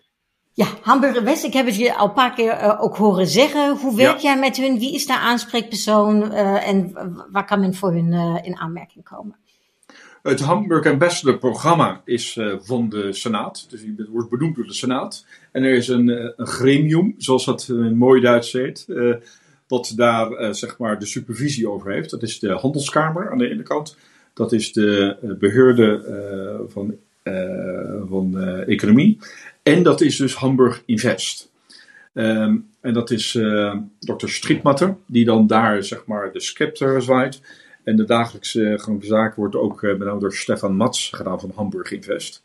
Ja, 0.61 0.66
Hamburger 0.83 1.25
West, 1.25 1.44
ik 1.44 1.53
heb 1.53 1.66
het 1.66 1.77
je 1.77 1.94
al 1.94 2.07
een 2.07 2.12
paar 2.12 2.35
keer 2.35 2.51
eh, 2.51 2.83
ook 2.83 2.96
horen 2.96 3.27
zeggen. 3.27 3.77
Hoe 3.77 3.96
werk 3.96 4.16
Ja. 4.16 4.23
jij 4.23 4.38
met 4.38 4.57
hun? 4.57 4.79
Wie 4.79 4.94
is 4.94 5.07
daar 5.07 5.18
aanspreekpersoon? 5.18 6.33
eh, 6.33 6.68
en 6.68 6.92
waar 7.33 7.44
kan 7.44 7.61
men 7.61 7.75
voor 7.75 7.92
hun 7.92 8.12
eh, 8.12 8.37
in 8.42 8.57
aanmerking 8.57 9.05
komen? 9.05 9.37
Het 10.23 10.40
Hamburg 10.40 10.87
Ambassador 10.87 11.38
programma 11.38 12.01
is 12.05 12.38
van 12.61 12.88
de 12.88 13.12
Senaat. 13.12 13.66
Dus 13.70 13.81
je 13.81 14.09
wordt 14.11 14.31
benoemd 14.31 14.57
door 14.57 14.66
de 14.66 14.73
Senaat. 14.73 15.27
En 15.53 15.62
er 15.62 15.75
is 15.75 15.88
een, 15.88 16.09
een 16.37 16.46
gremium, 16.46 17.14
zoals 17.18 17.44
dat 17.44 17.66
in 17.68 17.96
mooi 17.96 18.20
Duits 18.20 18.53
heet, 18.53 18.87
wat 19.68 19.92
daar 19.96 20.55
zeg 20.55 20.79
maar 20.79 20.99
de 20.99 21.07
supervisie 21.07 21.68
over 21.68 21.92
heeft. 21.92 22.11
Dat 22.11 22.23
is 22.23 22.38
de 22.38 22.53
Handelskamer 22.53 23.31
aan 23.31 23.38
de 23.38 23.51
ene 23.51 23.62
kant. 23.62 23.96
Dat 24.35 24.53
is 24.53 24.73
de 24.73 25.16
eh, 25.23 25.31
beheerde 25.38 26.05
eh, 26.05 26.73
van, 26.73 26.94
van 28.09 28.38
economie. 28.66 29.18
En 29.70 29.83
dat 29.83 30.00
is 30.00 30.16
dus 30.16 30.35
Hamburg 30.35 30.83
Invest. 30.87 31.50
Eh, 31.50 31.50
Ehm, 32.12 32.56
en 32.80 32.92
dat 32.92 33.11
is 33.11 33.35
uh, 33.35 33.76
dokter 33.98 34.28
Strietmatter, 34.28 34.96
die 35.06 35.24
dan 35.24 35.46
daar 35.46 35.85
zeg 35.85 36.06
maar 36.06 36.33
de 36.33 36.40
scepter 36.40 37.02
zwaait. 37.02 37.40
En 37.85 37.96
de 37.96 38.04
dagelijkse 38.04 38.78
gang 38.80 39.04
zaken 39.04 39.40
wordt 39.40 39.56
ook 39.56 39.83
uh, 39.83 39.90
met 39.96 40.06
name 40.06 40.20
door 40.20 40.35
Stefan 40.35 40.76
Mats 40.76 41.11
gedaan 41.14 41.40
van 41.40 41.52
Hamburg 41.54 41.92
Invest. 41.92 42.42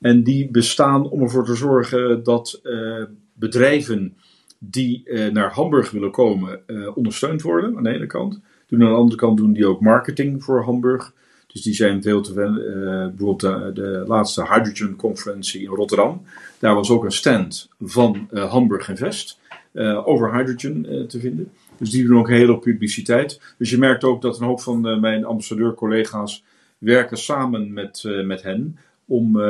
En 0.00 0.22
die 0.22 0.50
bestaan 0.50 1.10
om 1.10 1.22
ervoor 1.22 1.44
te 1.44 1.54
zorgen 1.54 2.22
dat 2.22 2.60
uh, 2.62 3.04
bedrijven 3.32 4.16
die 4.58 5.12
naar 5.32 5.52
Hamburg 5.52 5.90
willen 5.90 6.10
komen 6.10 6.60
ondersteund 6.94 7.42
worden 7.42 7.76
aan 7.76 7.82
de 7.82 7.94
ene 7.94 8.06
kant. 8.06 8.40
Doen 8.66 8.82
aan 8.82 8.88
de 8.88 8.94
andere 8.94 9.16
kant 9.16 9.36
doen 9.36 9.52
die 9.52 9.66
ook 9.66 9.80
marketing 9.80 10.44
voor 10.44 10.64
Hamburg. 10.64 11.12
Dus 11.52 11.62
die 11.62 11.74
zijn 11.74 12.02
veel 12.02 12.20
te 12.20 12.30
uh, 12.32 13.16
bijvoorbeeld 13.16 13.74
de, 13.74 14.04
laatste 14.06 14.42
Hydrogen 14.42 14.96
Conference 14.96 15.60
in 15.60 15.66
Rotterdam. 15.66 16.22
Daar 16.58 16.74
was 16.74 16.90
ook 16.90 17.04
een 17.04 17.12
stand 17.12 17.68
van 17.80 18.28
uh, 18.32 18.50
Hamburg 18.50 18.88
Invest 18.88 19.38
uh, 19.72 20.08
over 20.08 20.34
hydrogen 20.34 21.08
te 21.08 21.20
vinden. 21.20 21.52
Dus 21.78 21.90
die 21.90 22.06
doen 22.06 22.18
ook 22.18 22.28
heel 22.28 22.46
veel 22.46 22.58
publiciteit. 22.58 23.40
Dus 23.58 23.70
je 23.70 23.78
merkt 23.78 24.04
ook 24.04 24.22
dat 24.22 24.38
een 24.38 24.46
hoop 24.46 24.60
van 24.60 25.00
mijn 25.00 25.24
ambassadeur-collega's 25.24 26.44
werken 26.78 27.18
samen 27.18 27.72
met, 27.72 28.02
met 28.24 28.42
hen 28.42 28.78
om, 29.04 29.40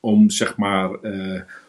om 0.00 0.30
zeg 0.30 0.56
maar 0.56 0.90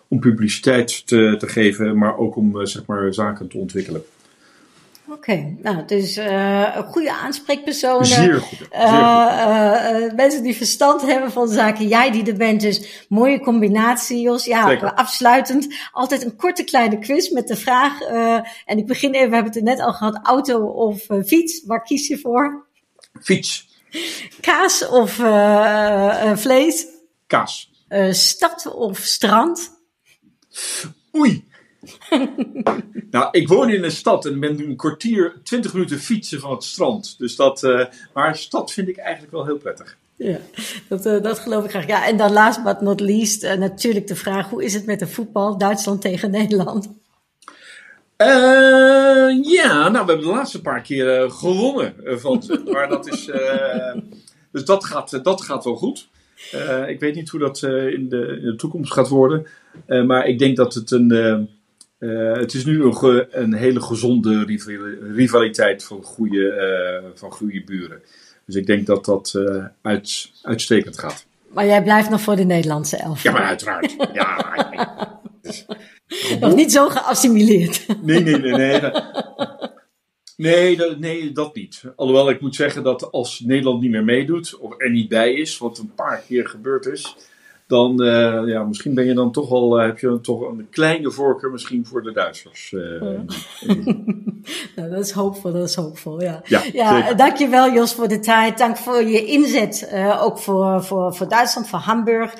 om 0.07 0.19
publiciteit 0.19 1.07
te, 1.07 1.35
te 1.37 1.47
geven, 1.47 1.97
maar 1.97 2.17
ook 2.17 2.35
om 2.35 2.65
zeg 2.65 2.85
maar 2.85 3.13
zaken 3.13 3.47
te 3.47 3.57
ontwikkelen. 3.57 4.03
Oké, 5.09 5.55
nou, 5.61 5.85
dus 5.85 6.17
uh, 6.17 6.77
goede 6.77 7.13
aanspreekpersonen. 7.13 8.05
Zeer 8.05 8.41
goed. 8.41 8.57
Zeer 8.57 8.69
uh, 8.71 10.07
uh, 10.07 10.13
mensen 10.13 10.43
die 10.43 10.55
verstand 10.55 11.01
hebben 11.01 11.31
van 11.31 11.47
zaken. 11.47 11.87
Jij 11.87 12.11
die 12.11 12.25
er 12.25 12.37
bent, 12.37 12.61
dus 12.61 13.05
mooie 13.09 13.39
combinatie, 13.39 14.21
Jos. 14.21 14.45
Ja, 14.45 14.67
Zeker. 14.67 14.93
afsluitend 14.93 15.73
altijd 15.91 16.23
een 16.25 16.35
korte 16.35 16.63
kleine 16.63 16.99
quiz 16.99 17.29
met 17.29 17.47
de 17.47 17.55
vraag. 17.55 18.01
en 18.65 18.77
ik 18.77 18.85
begin 18.87 19.13
even, 19.13 19.29
we 19.29 19.35
hebben 19.35 19.53
het 19.53 19.61
er 19.61 19.67
net 19.67 19.79
al 19.79 19.93
gehad, 19.93 20.19
auto 20.23 20.59
of 20.65 21.07
fiets. 21.25 21.63
Waar 21.65 21.83
kies 21.83 22.07
je 22.07 22.17
voor? 22.17 22.67
Fiets. 23.21 23.67
Kaas 24.41 24.87
of 24.87 25.11
vlees? 26.35 26.85
Kaas. 27.27 27.71
stad 28.09 28.73
of 28.73 28.97
strand? 28.97 29.71
Oei. 31.15 31.51
nou, 33.11 33.27
ik 33.31 33.47
woon 33.47 33.69
in 33.69 33.83
een 33.83 33.91
stad 33.91 34.25
en 34.25 34.39
ben 34.39 34.59
een 34.59 34.75
kwartier, 34.75 35.33
twintig 35.43 35.73
minuten 35.73 35.99
fietsen 35.99 36.39
van 36.39 36.51
het 36.51 36.63
strand. 36.63 37.15
Dus 37.17 37.35
dat, 37.35 37.63
uh, 37.63 37.85
maar 38.13 38.35
stad 38.35 38.71
vind 38.71 38.87
ik 38.87 38.97
eigenlijk 38.97 39.33
wel 39.33 39.45
heel 39.45 39.57
prettig. 39.57 39.97
Ja, 40.15 40.37
dat, 40.87 41.05
uh, 41.05 41.21
dat 41.21 41.39
geloof 41.39 41.63
ik 41.63 41.69
graag. 41.69 41.87
Ja, 41.87 42.07
en 42.07 42.17
dan 42.17 42.31
last 42.31 42.63
but 42.63 42.81
not 42.81 42.99
least 42.99 43.43
uh, 43.43 43.53
natuurlijk 43.53 44.07
de 44.07 44.15
vraag: 44.15 44.49
hoe 44.49 44.63
is 44.63 44.73
het 44.73 44.85
met 44.85 44.99
de 44.99 45.07
voetbal 45.07 45.57
Duitsland 45.57 46.01
tegen 46.01 46.31
Nederland? 46.31 46.89
ja, 49.41 49.89
nou, 49.89 49.91
we 49.91 49.97
hebben 49.97 50.19
de 50.19 50.25
laatste 50.25 50.61
paar 50.61 50.81
keer 50.81 51.31
gewonnen 51.31 51.93
van 52.05 52.43
ze. 52.43 52.61
maar 52.71 52.89
dat 52.89 53.07
is. 53.07 53.31
dus 54.51 54.65
dat 54.65 54.85
gaat, 54.85 55.23
dat 55.23 55.41
gaat 55.41 55.63
wel 55.63 55.75
goed. 55.75 56.07
ik 56.87 56.99
weet 56.99 57.15
niet 57.15 57.29
hoe 57.29 57.39
dat 57.39 57.63
in, 57.63 58.09
de, 58.09 58.37
in 58.41 58.45
de 58.45 58.55
toekomst 58.57 58.93
gaat 58.93 59.07
worden. 59.07 59.47
maar 59.87 60.27
ik 60.27 60.39
denk 60.39 60.57
dat 60.57 60.73
het 60.73 60.91
een 60.91 61.49
uh, 62.03 62.37
het 62.37 62.53
is 62.53 62.65
nu 62.65 62.83
een, 62.83 63.25
een, 63.31 63.53
hele 63.53 63.81
gezonde 63.81 64.43
rivaliteit 65.13 65.83
van 65.83 66.03
goede, 66.03 67.01
uh, 67.03 67.09
van 67.13 67.31
goede 67.31 67.63
buren. 67.63 68.01
Dus 68.45 68.55
ik 68.55 68.65
denk 68.65 68.85
dat 68.85 69.05
dat 69.05 69.33
uh, 69.35 69.65
uit, 69.81 70.31
uitstekend 70.41 70.99
gaat. 70.99 71.25
Maar 71.47 71.65
jij 71.65 71.83
blijft 71.83 72.09
nog 72.09 72.21
voor 72.21 72.35
de 72.35 72.43
Nederlandse 72.43 72.97
elf. 72.97 73.23
Ja, 73.23 73.31
maar 73.31 73.43
uiteraard. 73.43 73.95
ja, 74.13 75.21
nog 76.39 76.55
niet 76.55 76.71
zo 76.71 76.89
geassimileerd. 76.89 77.85
Nee, 78.01 78.19
nee, 78.19 78.37
nee. 78.37 78.51
Nee, 78.51 78.81
nee, 80.35 80.77
dat, 80.77 80.99
nee, 80.99 81.31
dat 81.31 81.55
niet. 81.55 81.83
Alhoewel 81.95 82.29
ik 82.29 82.41
moet 82.41 82.55
zeggen 82.55 82.83
dat 82.83 83.11
als 83.11 83.39
Nederland 83.39 83.81
niet 83.81 83.91
meer 83.91 84.03
meedoet, 84.03 84.57
of 84.57 84.73
er 84.77 84.91
niet 84.91 85.09
bij 85.09 85.33
is, 85.33 85.57
wat 85.57 85.77
een 85.77 85.93
paar 85.95 86.23
keer 86.27 86.47
gebeurd 86.47 86.85
is, 86.85 87.15
dan 87.73 88.03
uh, 88.03 88.47
ja, 88.47 88.63
misschien 88.63 88.93
ben 88.93 89.05
je 89.05 89.13
dan 89.13 89.31
toch 89.31 89.49
al, 89.49 89.79
uh, 89.79 89.85
heb 89.85 89.99
je 89.99 90.19
toch 90.21 90.41
een 90.41 90.67
kleine 90.69 91.11
voorkeur 91.11 91.51
misschien 91.51 91.85
voor 91.85 92.03
de 92.03 92.11
Duitsers. 92.11 92.71
Uh, 92.71 93.01
nou, 94.75 94.89
dat 94.89 95.05
is 95.05 95.11
hoopvol, 95.11 95.51
dat 95.51 95.69
is 95.69 95.75
hoopvol, 95.75 96.21
ja. 96.21 96.41
Ja, 96.45 96.61
ja 96.73 97.13
dankjewel 97.13 97.71
Jos 97.71 97.93
voor 97.93 98.07
de 98.07 98.19
tijd. 98.19 98.57
Dank 98.57 98.77
voor 98.77 99.03
je 99.03 99.25
inzet, 99.25 99.91
ook 100.19 100.39
voor, 100.39 100.83
voor, 100.83 101.15
voor 101.15 101.27
Duitsland, 101.27 101.67
voor 101.67 101.79
Hamburg. 101.79 102.33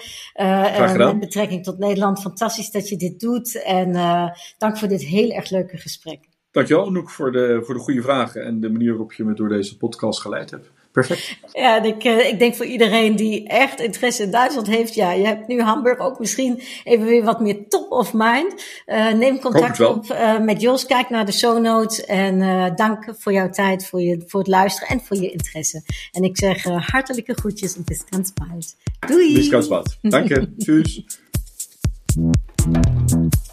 met 0.98 1.20
betrekking 1.20 1.64
tot 1.64 1.80
Nederland. 1.80 2.22
Fantastisch 2.22 2.72
dat 2.72 2.90
je 2.90 2.98
dit 2.98 3.20
doet. 3.20 3.64
En 3.64 3.92
dank 4.58 4.78
voor 4.78 4.88
dit 4.88 5.04
heel 5.04 5.30
erg 5.30 5.50
leuke 5.50 5.78
gesprek. 5.78 6.20
Dankjewel 6.52 6.86
Anouk 6.86 7.10
voor 7.10 7.32
de, 7.32 7.62
voor 7.64 7.74
de 7.74 7.82
goede 7.82 8.02
vragen 8.02 8.44
en 8.44 8.60
de 8.60 8.70
manier 8.70 8.90
waarop 8.90 9.14
je 9.14 9.24
me 9.24 9.34
door 9.34 9.50
deze 9.50 9.78
podcast 9.78 10.22
geleid 10.22 10.52
hebt. 10.52 10.72
Perfect. 10.94 11.38
Ja, 11.52 11.78
en 11.78 11.86
ik, 11.86 12.04
uh, 12.04 12.28
ik 12.28 12.40
denk 12.40 12.56
voor 12.56 12.66
iedereen 12.66 13.16
die 13.16 13.48
echt 13.48 13.80
interesse 13.80 14.24
in 14.24 14.32
Duitsland 14.32 14.68
heeft, 14.68 14.94
ja, 14.94 15.12
je 15.12 15.26
hebt 15.26 15.48
nu 15.48 15.62
Hamburg 15.62 16.00
ook 16.00 16.20
misschien 16.20 16.62
even 16.84 17.06
weer 17.06 17.24
wat 17.24 17.40
meer 17.40 17.68
top 17.68 17.92
of 17.92 18.14
mind. 18.14 18.66
Uh, 18.86 19.14
neem 19.14 19.40
contact 19.40 19.80
op 19.80 20.06
uh, 20.12 20.40
met 20.40 20.62
Jos, 20.62 20.86
kijk 20.86 21.10
naar 21.10 21.26
de 21.26 21.32
show 21.32 21.60
notes 21.60 22.06
en 22.06 22.40
dank 22.76 23.14
voor 23.18 23.34
jouw 23.34 23.50
tijd, 23.50 23.88
voor, 23.88 24.02
je, 24.02 24.24
voor 24.28 24.40
het 24.40 24.50
luisteren 24.50 24.90
en 24.90 25.02
voor 25.02 25.18
je 25.18 25.32
interesse. 25.32 25.84
En 26.12 26.24
ik 26.24 26.38
zeg 26.38 26.64
hartelijke 26.64 27.34
groetjes 27.34 27.76
en 27.76 27.84
bis 27.84 28.04
ganz 28.10 28.32
bald. 28.34 28.76
Doei! 29.08 29.34
Bis 29.34 29.50
ganz 29.50 29.68
bald. 29.68 29.98
Danke. 30.02 30.50
Tschüss. 30.58 31.02